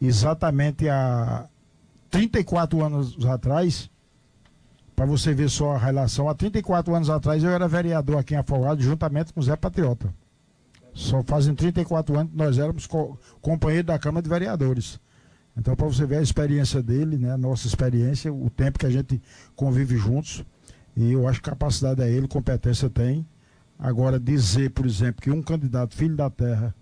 exatamente 0.00 0.88
há 0.88 1.48
34 2.10 2.84
anos 2.84 3.26
atrás, 3.26 3.90
para 4.94 5.06
você 5.06 5.34
ver 5.34 5.50
só 5.50 5.72
a 5.72 5.78
relação, 5.78 6.28
há 6.28 6.34
34 6.34 6.94
anos 6.94 7.10
atrás 7.10 7.42
eu 7.42 7.50
era 7.50 7.66
vereador 7.66 8.18
aqui 8.18 8.34
em 8.34 8.38
Afogado, 8.38 8.80
juntamente 8.82 9.32
com 9.32 9.40
o 9.40 9.42
Zé 9.42 9.56
Patriota. 9.56 10.14
Só 10.92 11.22
fazem 11.24 11.54
34 11.54 12.16
anos 12.16 12.30
que 12.30 12.38
nós 12.38 12.56
éramos 12.56 12.86
co 12.86 13.18
companheiros 13.40 13.88
da 13.88 13.98
Câmara 13.98 14.22
de 14.22 14.28
Vereadores. 14.28 15.00
Então, 15.56 15.74
para 15.74 15.86
você 15.86 16.06
ver 16.06 16.18
a 16.18 16.22
experiência 16.22 16.82
dele, 16.82 17.16
né, 17.16 17.32
a 17.32 17.36
nossa 17.36 17.66
experiência, 17.66 18.32
o 18.32 18.48
tempo 18.50 18.78
que 18.78 18.86
a 18.86 18.90
gente 18.90 19.20
convive 19.54 19.96
juntos, 19.96 20.44
e 20.96 21.12
eu 21.12 21.26
acho 21.28 21.40
que 21.40 21.50
capacidade 21.50 22.00
é 22.02 22.10
ele, 22.10 22.28
competência 22.28 22.88
tem. 22.88 23.26
Agora, 23.78 24.18
dizer, 24.18 24.70
por 24.70 24.86
exemplo, 24.86 25.20
que 25.20 25.30
um 25.30 25.42
candidato 25.42 25.96
filho 25.96 26.16
da 26.16 26.30
terra 26.30 26.74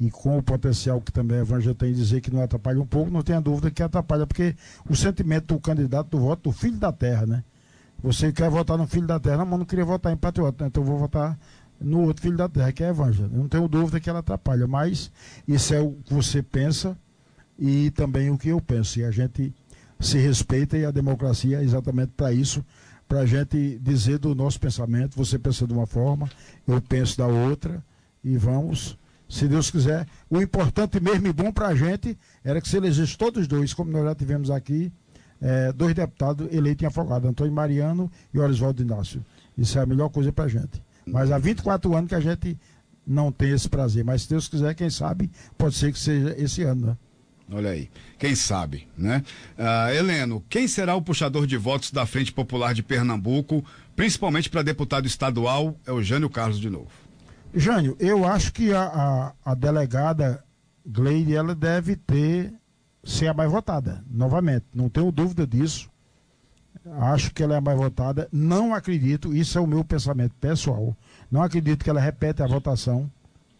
e 0.00 0.10
com 0.10 0.38
o 0.38 0.42
potencial 0.42 0.98
que 1.00 1.12
também 1.12 1.38
a 1.38 1.40
Evangel 1.42 1.74
tem, 1.74 1.92
dizer 1.92 2.22
que 2.22 2.32
não 2.32 2.42
atrapalha 2.42 2.80
um 2.80 2.86
pouco, 2.86 3.10
não 3.10 3.22
tenha 3.22 3.40
dúvida 3.40 3.70
que 3.70 3.82
atrapalha, 3.82 4.26
porque 4.26 4.56
o 4.88 4.96
sentimento 4.96 5.54
do 5.54 5.60
candidato 5.60 6.08
do 6.08 6.18
voto 6.18 6.48
do 6.48 6.52
filho 6.52 6.78
da 6.78 6.90
terra, 6.90 7.26
né? 7.26 7.44
Você 8.02 8.32
quer 8.32 8.48
votar 8.48 8.78
no 8.78 8.86
filho 8.86 9.06
da 9.06 9.20
terra, 9.20 9.44
mas 9.44 9.58
não 9.58 9.66
queria 9.66 9.84
votar 9.84 10.10
em 10.10 10.16
patriota, 10.16 10.64
né? 10.64 10.68
então 10.68 10.82
vou 10.82 10.96
votar 10.96 11.38
no 11.78 12.00
outro 12.00 12.22
filho 12.22 12.36
da 12.36 12.48
terra, 12.48 12.72
que 12.72 12.82
é 12.82 12.88
a 12.88 12.94
não 13.30 13.46
tenho 13.46 13.68
dúvida 13.68 14.00
que 14.00 14.08
ela 14.08 14.20
atrapalha, 14.20 14.66
mas 14.66 15.12
isso 15.46 15.74
é 15.74 15.80
o 15.80 15.92
que 15.92 16.14
você 16.14 16.42
pensa 16.42 16.96
e 17.58 17.90
também 17.90 18.30
o 18.30 18.38
que 18.38 18.48
eu 18.48 18.60
penso. 18.60 18.98
E 18.98 19.04
a 19.04 19.10
gente 19.10 19.54
se 19.98 20.16
respeita 20.16 20.78
e 20.78 20.84
a 20.86 20.90
democracia 20.90 21.58
é 21.58 21.62
exatamente 21.62 22.12
para 22.16 22.32
isso, 22.32 22.64
para 23.06 23.20
a 23.20 23.26
gente 23.26 23.78
dizer 23.78 24.18
do 24.18 24.34
nosso 24.34 24.58
pensamento, 24.58 25.14
você 25.14 25.38
pensa 25.38 25.66
de 25.66 25.74
uma 25.74 25.86
forma, 25.86 26.30
eu 26.66 26.80
penso 26.80 27.18
da 27.18 27.26
outra, 27.26 27.84
e 28.24 28.36
vamos 28.38 28.98
se 29.30 29.46
Deus 29.46 29.70
quiser. 29.70 30.06
O 30.28 30.42
importante 30.42 31.00
mesmo 31.00 31.28
e 31.28 31.32
bom 31.32 31.52
para 31.52 31.68
a 31.68 31.74
gente 31.74 32.18
era 32.44 32.60
que 32.60 32.68
se 32.68 32.76
elegesse 32.76 33.16
todos 33.16 33.46
dois, 33.46 33.72
como 33.72 33.90
nós 33.90 34.04
já 34.04 34.14
tivemos 34.14 34.50
aqui, 34.50 34.92
é, 35.40 35.72
dois 35.72 35.94
deputados 35.94 36.52
eleitos 36.52 36.82
em 36.82 36.86
Afogado, 36.86 37.28
Antônio 37.28 37.52
Mariano 37.52 38.10
e 38.34 38.38
Orisvaldo 38.38 38.82
Inácio. 38.82 39.24
Isso 39.56 39.78
é 39.78 39.82
a 39.82 39.86
melhor 39.86 40.10
coisa 40.10 40.32
para 40.32 40.44
a 40.44 40.48
gente. 40.48 40.82
Mas 41.06 41.30
há 41.30 41.38
24 41.38 41.96
anos 41.96 42.08
que 42.08 42.14
a 42.14 42.20
gente 42.20 42.58
não 43.06 43.30
tem 43.30 43.50
esse 43.50 43.68
prazer. 43.68 44.04
Mas 44.04 44.22
se 44.22 44.30
Deus 44.30 44.48
quiser, 44.48 44.74
quem 44.74 44.90
sabe, 44.90 45.30
pode 45.56 45.76
ser 45.76 45.92
que 45.92 45.98
seja 45.98 46.34
esse 46.36 46.62
ano, 46.62 46.88
né? 46.88 46.96
Olha 47.52 47.70
aí, 47.70 47.90
quem 48.16 48.34
sabe, 48.36 48.86
né? 48.96 49.24
Uh, 49.58 49.92
Heleno, 49.92 50.44
quem 50.48 50.68
será 50.68 50.94
o 50.94 51.02
puxador 51.02 51.48
de 51.48 51.56
votos 51.56 51.90
da 51.90 52.06
Frente 52.06 52.32
Popular 52.32 52.72
de 52.72 52.82
Pernambuco, 52.82 53.64
principalmente 53.96 54.48
para 54.48 54.62
deputado 54.62 55.06
estadual, 55.06 55.76
é 55.84 55.90
o 55.90 56.00
Jânio 56.00 56.30
Carlos 56.30 56.60
de 56.60 56.70
novo? 56.70 57.09
Jânio, 57.54 57.96
eu 57.98 58.26
acho 58.26 58.52
que 58.52 58.72
a, 58.72 58.82
a, 58.82 59.32
a 59.52 59.54
delegada 59.54 60.44
Gleide, 60.86 61.34
ela 61.34 61.54
deve 61.54 61.96
ter, 61.96 62.52
ser 63.02 63.28
a 63.28 63.34
mais 63.34 63.50
votada, 63.50 64.04
novamente, 64.10 64.66
não 64.74 64.88
tenho 64.88 65.10
dúvida 65.10 65.46
disso. 65.46 65.90
Acho 67.00 67.32
que 67.34 67.42
ela 67.42 67.54
é 67.54 67.58
a 67.58 67.60
mais 67.60 67.76
votada, 67.76 68.28
não 68.32 68.74
acredito, 68.74 69.34
isso 69.34 69.58
é 69.58 69.60
o 69.60 69.66
meu 69.66 69.84
pensamento 69.84 70.34
pessoal, 70.36 70.96
não 71.30 71.42
acredito 71.42 71.84
que 71.84 71.90
ela 71.90 72.00
repete 72.00 72.42
a 72.42 72.46
votação 72.46 73.10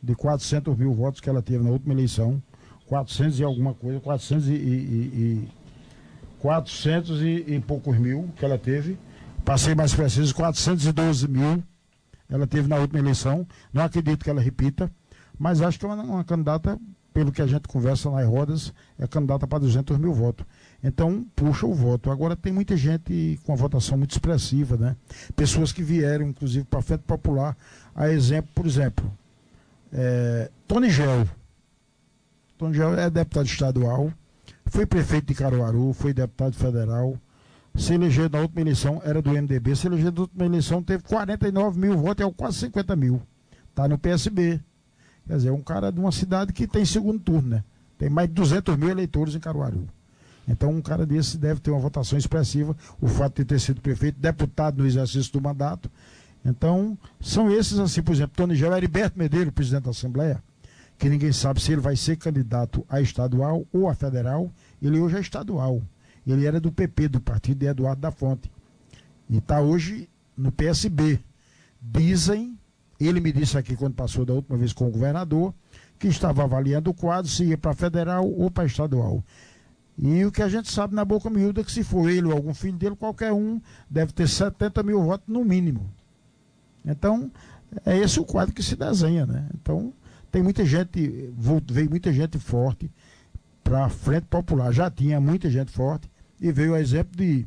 de 0.02 0.14
400 0.14 0.76
mil 0.76 0.94
votos 0.94 1.20
que 1.20 1.28
ela 1.28 1.42
teve 1.42 1.62
na 1.62 1.70
última 1.70 1.92
eleição 1.92 2.42
400 2.90 3.38
e 3.38 3.44
alguma 3.44 3.72
coisa, 3.72 4.00
400 4.00 4.48
e, 4.48 4.52
e, 4.52 4.56
e 4.56 5.48
400 6.40 7.22
e, 7.22 7.44
e, 7.46 7.60
poucos 7.60 7.96
mil 7.96 8.28
que 8.36 8.44
ela 8.44 8.58
teve. 8.58 8.98
Passei 9.44 9.76
mais 9.76 9.94
preciso, 9.94 10.34
412 10.34 11.28
mil 11.28 11.62
ela 12.30 12.46
teve 12.46 12.68
na 12.68 12.76
última 12.76 12.98
eleição. 12.98 13.46
Não 13.72 13.82
acredito 13.82 14.24
que 14.24 14.30
ela 14.30 14.40
repita, 14.40 14.90
mas 15.38 15.60
acho 15.60 15.78
que 15.78 15.84
é 15.84 15.88
uma, 15.88 16.02
uma 16.02 16.24
candidata, 16.24 16.78
pelo 17.12 17.32
que 17.32 17.42
a 17.42 17.46
gente 17.46 17.66
conversa 17.68 18.10
nas 18.10 18.26
rodas, 18.26 18.72
é 18.98 19.06
candidata 19.06 19.46
para 19.46 19.58
200 19.58 19.98
mil 19.98 20.14
votos. 20.14 20.46
Então, 20.82 21.26
puxa 21.34 21.66
o 21.66 21.74
voto. 21.74 22.10
Agora, 22.10 22.36
tem 22.36 22.52
muita 22.52 22.76
gente 22.76 23.38
com 23.44 23.52
a 23.52 23.56
votação 23.56 23.98
muito 23.98 24.12
expressiva, 24.12 24.76
né? 24.76 24.96
Pessoas 25.34 25.72
que 25.72 25.82
vieram, 25.82 26.28
inclusive, 26.28 26.64
para 26.64 26.78
a 26.78 26.82
Frente 26.82 27.02
Popular. 27.02 27.56
A 27.94 28.08
exemplo, 28.08 28.50
por 28.54 28.64
exemplo, 28.64 29.12
é, 29.92 30.50
Tony 30.68 30.88
Gel 30.88 31.26
Antônio 32.60 32.74
Gel 32.74 32.94
é 32.98 33.08
deputado 33.08 33.46
estadual, 33.46 34.12
foi 34.66 34.84
prefeito 34.84 35.28
de 35.28 35.34
Caruaru, 35.34 35.94
foi 35.94 36.12
deputado 36.12 36.54
federal, 36.54 37.16
se 37.74 37.94
elegeu 37.94 38.28
na 38.28 38.40
última 38.40 38.60
eleição, 38.60 39.00
era 39.04 39.22
do 39.22 39.30
MDB, 39.30 39.76
se 39.76 39.86
elegeu 39.86 40.12
na 40.12 40.20
última 40.22 40.44
eleição, 40.44 40.82
teve 40.82 41.02
49 41.04 41.78
mil 41.78 41.96
votos, 41.96 42.26
é 42.26 42.30
quase 42.32 42.58
50 42.58 42.96
mil. 42.96 43.22
Está 43.70 43.88
no 43.88 43.98
PSB. 43.98 44.60
Quer 45.26 45.36
dizer, 45.36 45.48
é 45.48 45.52
um 45.52 45.62
cara 45.62 45.90
de 45.90 46.00
uma 46.00 46.10
cidade 46.10 46.52
que 46.52 46.66
tem 46.66 46.84
segundo 46.84 47.20
turno, 47.20 47.48
né? 47.48 47.64
Tem 47.98 48.08
mais 48.08 48.28
de 48.28 48.34
200 48.34 48.76
mil 48.76 48.90
eleitores 48.90 49.34
em 49.34 49.40
Caruaru. 49.40 49.86
Então, 50.48 50.70
um 50.70 50.82
cara 50.82 51.06
desse 51.06 51.38
deve 51.38 51.60
ter 51.60 51.70
uma 51.70 51.78
votação 51.78 52.18
expressiva. 52.18 52.76
O 53.00 53.06
fato 53.06 53.36
de 53.36 53.44
ter 53.44 53.60
sido 53.60 53.80
prefeito, 53.80 54.18
deputado 54.18 54.78
no 54.78 54.86
exercício 54.86 55.32
do 55.32 55.40
mandato. 55.40 55.88
Então, 56.44 56.98
são 57.20 57.50
esses, 57.50 57.78
assim, 57.78 58.02
por 58.02 58.14
exemplo, 58.14 58.32
Tony 58.34 58.56
Gel, 58.56 58.76
Heriberto 58.76 59.18
Medeiros, 59.18 59.52
presidente 59.52 59.84
da 59.84 59.90
Assembleia 59.90 60.42
que 61.00 61.08
ninguém 61.08 61.32
sabe 61.32 61.62
se 61.62 61.72
ele 61.72 61.80
vai 61.80 61.96
ser 61.96 62.16
candidato 62.16 62.84
a 62.86 63.00
estadual 63.00 63.66
ou 63.72 63.88
a 63.88 63.94
federal. 63.94 64.52
Ele 64.82 65.00
hoje 65.00 65.16
é 65.16 65.20
estadual. 65.20 65.82
Ele 66.26 66.46
era 66.46 66.60
do 66.60 66.70
PP, 66.70 67.08
do 67.08 67.20
partido 67.20 67.58
de 67.58 67.66
Eduardo 67.66 68.00
da 68.00 68.10
Fonte. 68.10 68.50
E 69.28 69.38
está 69.38 69.60
hoje 69.60 70.08
no 70.36 70.52
PSB. 70.52 71.20
Dizem, 71.80 72.58
ele 72.98 73.20
me 73.20 73.32
disse 73.32 73.56
aqui 73.56 73.76
quando 73.76 73.94
passou 73.94 74.24
da 74.24 74.34
última 74.34 74.58
vez 74.58 74.72
com 74.72 74.86
o 74.86 74.90
governador, 74.90 75.54
que 75.98 76.08
estava 76.08 76.44
avaliando 76.44 76.90
o 76.90 76.94
quadro 76.94 77.30
se 77.30 77.44
ia 77.44 77.58
para 77.58 77.74
federal 77.74 78.28
ou 78.28 78.50
para 78.50 78.66
estadual. 78.66 79.24
E 79.98 80.24
o 80.24 80.32
que 80.32 80.42
a 80.42 80.48
gente 80.48 80.70
sabe 80.70 80.94
na 80.94 81.04
boca 81.04 81.28
miúda 81.28 81.60
é 81.60 81.64
que 81.64 81.70
se 81.70 81.84
for 81.84 82.08
ele 82.08 82.26
ou 82.26 82.32
algum 82.32 82.54
filho 82.54 82.76
dele, 82.76 82.96
qualquer 82.96 83.32
um 83.32 83.60
deve 83.88 84.12
ter 84.12 84.28
70 84.28 84.82
mil 84.82 85.02
votos 85.02 85.28
no 85.28 85.44
mínimo. 85.44 85.92
Então, 86.84 87.30
é 87.84 87.98
esse 87.98 88.18
o 88.18 88.24
quadro 88.24 88.54
que 88.54 88.62
se 88.62 88.74
desenha, 88.74 89.26
né? 89.26 89.46
Então, 89.54 89.92
tem 90.30 90.42
muita 90.42 90.64
gente, 90.64 91.30
veio 91.70 91.90
muita 91.90 92.12
gente 92.12 92.38
forte 92.38 92.90
para 93.62 93.84
a 93.84 93.88
Frente 93.88 94.26
Popular. 94.26 94.72
Já 94.72 94.90
tinha 94.90 95.20
muita 95.20 95.50
gente 95.50 95.70
forte 95.70 96.10
e 96.40 96.50
veio 96.52 96.72
o 96.72 96.76
exemplo 96.76 97.16
de, 97.16 97.46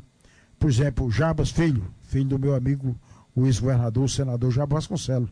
por 0.58 0.70
exemplo, 0.70 1.10
Jabas 1.10 1.50
Filho, 1.50 1.84
filho 2.02 2.28
do 2.28 2.38
meu 2.38 2.54
amigo, 2.54 2.94
o 3.34 3.46
ex-governador, 3.46 4.04
o 4.04 4.08
senador 4.08 4.50
Jabas 4.50 4.84
Vasconcelos. 4.84 5.30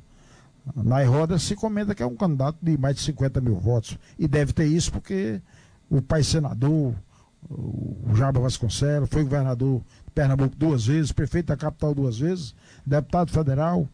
Na 0.76 1.04
roda 1.04 1.38
se 1.38 1.56
comenta 1.56 1.94
que 1.94 2.02
é 2.02 2.06
um 2.06 2.14
candidato 2.14 2.58
de 2.62 2.76
mais 2.78 2.96
de 2.96 3.02
50 3.02 3.40
mil 3.40 3.56
votos. 3.56 3.98
E 4.18 4.28
deve 4.28 4.52
ter 4.52 4.66
isso 4.66 4.92
porque 4.92 5.40
o 5.90 6.00
pai 6.00 6.22
senador, 6.22 6.94
o 7.50 8.14
Jabas 8.14 8.42
Vasconcelos, 8.42 9.08
foi 9.10 9.24
governador 9.24 9.80
de 10.04 10.10
Pernambuco 10.14 10.54
duas 10.56 10.86
vezes, 10.86 11.12
prefeito 11.12 11.46
da 11.46 11.56
capital 11.56 11.94
duas 11.94 12.18
vezes, 12.18 12.54
deputado 12.86 13.30
federal. 13.32 13.88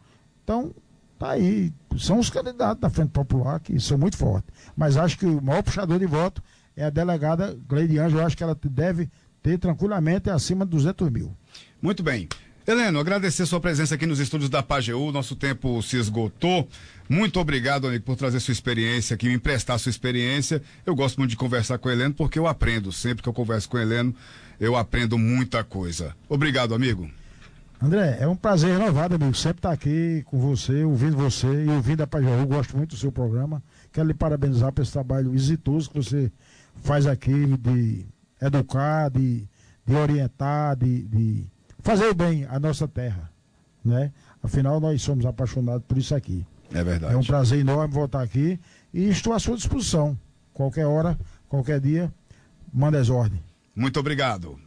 Então, 0.44 0.74
Tá 1.18 1.30
aí. 1.30 1.72
São 1.98 2.20
os 2.20 2.30
candidatos 2.30 2.80
da 2.80 2.88
Frente 2.88 3.10
Popular 3.10 3.58
que 3.58 3.78
são 3.80 3.98
muito 3.98 4.16
fortes. 4.16 4.54
Mas 4.76 4.96
acho 4.96 5.18
que 5.18 5.26
o 5.26 5.42
maior 5.42 5.62
puxador 5.62 5.98
de 5.98 6.06
voto 6.06 6.40
é 6.78 6.84
a 6.84 6.90
delegada 6.90 7.58
Gleide 7.68 7.98
Anjo. 7.98 8.18
Eu 8.18 8.24
acho 8.24 8.36
que 8.36 8.42
ela 8.42 8.56
deve 8.70 9.10
ter 9.42 9.58
tranquilamente 9.58 10.30
acima 10.30 10.64
de 10.64 10.70
200 10.70 11.10
mil. 11.10 11.36
Muito 11.82 12.02
bem. 12.02 12.28
Heleno, 12.66 13.00
agradecer 13.00 13.46
sua 13.46 13.60
presença 13.60 13.94
aqui 13.94 14.06
nos 14.06 14.20
estúdios 14.20 14.50
da 14.50 14.62
Pajeú. 14.62 15.10
Nosso 15.10 15.34
tempo 15.34 15.82
se 15.82 15.96
esgotou. 15.96 16.68
Muito 17.08 17.40
obrigado, 17.40 17.88
amigo, 17.88 18.04
por 18.04 18.14
trazer 18.14 18.40
sua 18.40 18.52
experiência 18.52 19.14
aqui, 19.14 19.26
me 19.26 19.34
emprestar 19.34 19.78
sua 19.78 19.90
experiência. 19.90 20.62
Eu 20.84 20.94
gosto 20.94 21.16
muito 21.16 21.30
de 21.30 21.36
conversar 21.36 21.78
com 21.78 21.88
o 21.88 21.92
Heleno 21.92 22.14
porque 22.14 22.38
eu 22.38 22.46
aprendo. 22.46 22.92
Sempre 22.92 23.22
que 23.22 23.28
eu 23.28 23.32
converso 23.32 23.68
com 23.70 23.78
o 23.78 23.80
Heleno, 23.80 24.14
eu 24.60 24.76
aprendo 24.76 25.18
muita 25.18 25.64
coisa. 25.64 26.14
Obrigado, 26.28 26.74
amigo. 26.74 27.10
André, 27.80 28.18
é 28.20 28.26
um 28.26 28.36
prazer 28.36 28.76
renovado, 28.76 29.14
amigo, 29.14 29.34
sempre 29.34 29.60
estar 29.60 29.70
aqui 29.70 30.22
com 30.26 30.38
você, 30.38 30.82
ouvindo 30.82 31.16
você 31.16 31.46
e 31.46 31.68
ouvindo 31.68 32.02
a 32.02 32.06
Pajaú. 32.06 32.44
Gosto 32.44 32.76
muito 32.76 32.90
do 32.90 32.96
seu 32.96 33.10
programa. 33.10 33.62
Quero 33.92 34.08
lhe 34.08 34.14
parabenizar 34.14 34.72
por 34.72 34.82
esse 34.82 34.92
trabalho 34.92 35.32
exitoso 35.34 35.88
que 35.88 35.96
você 35.96 36.30
faz 36.82 37.06
aqui 37.06 37.56
de 37.58 38.06
educar, 38.40 39.10
de, 39.10 39.46
de 39.84 39.94
orientar, 39.94 40.76
de, 40.76 41.02
de 41.02 41.46
fazer 41.80 42.14
bem 42.14 42.44
a 42.46 42.58
nossa 42.58 42.86
terra. 42.86 43.30
Né? 43.84 44.12
Afinal, 44.42 44.80
nós 44.80 45.00
somos 45.02 45.24
apaixonados 45.24 45.84
por 45.86 45.98
isso 45.98 46.14
aqui. 46.14 46.46
É 46.72 46.84
verdade. 46.84 47.14
É 47.14 47.16
um 47.16 47.24
prazer 47.24 47.60
enorme 47.60 47.94
voltar 47.94 48.22
aqui 48.22 48.58
e 48.92 49.08
estou 49.08 49.32
à 49.32 49.38
sua 49.38 49.56
disposição. 49.56 50.18
Qualquer 50.52 50.86
hora, 50.86 51.18
qualquer 51.48 51.80
dia, 51.80 52.12
manda 52.72 52.98
as 52.98 53.08
ordens. 53.08 53.40
Muito 53.74 53.98
obrigado. 54.00 54.58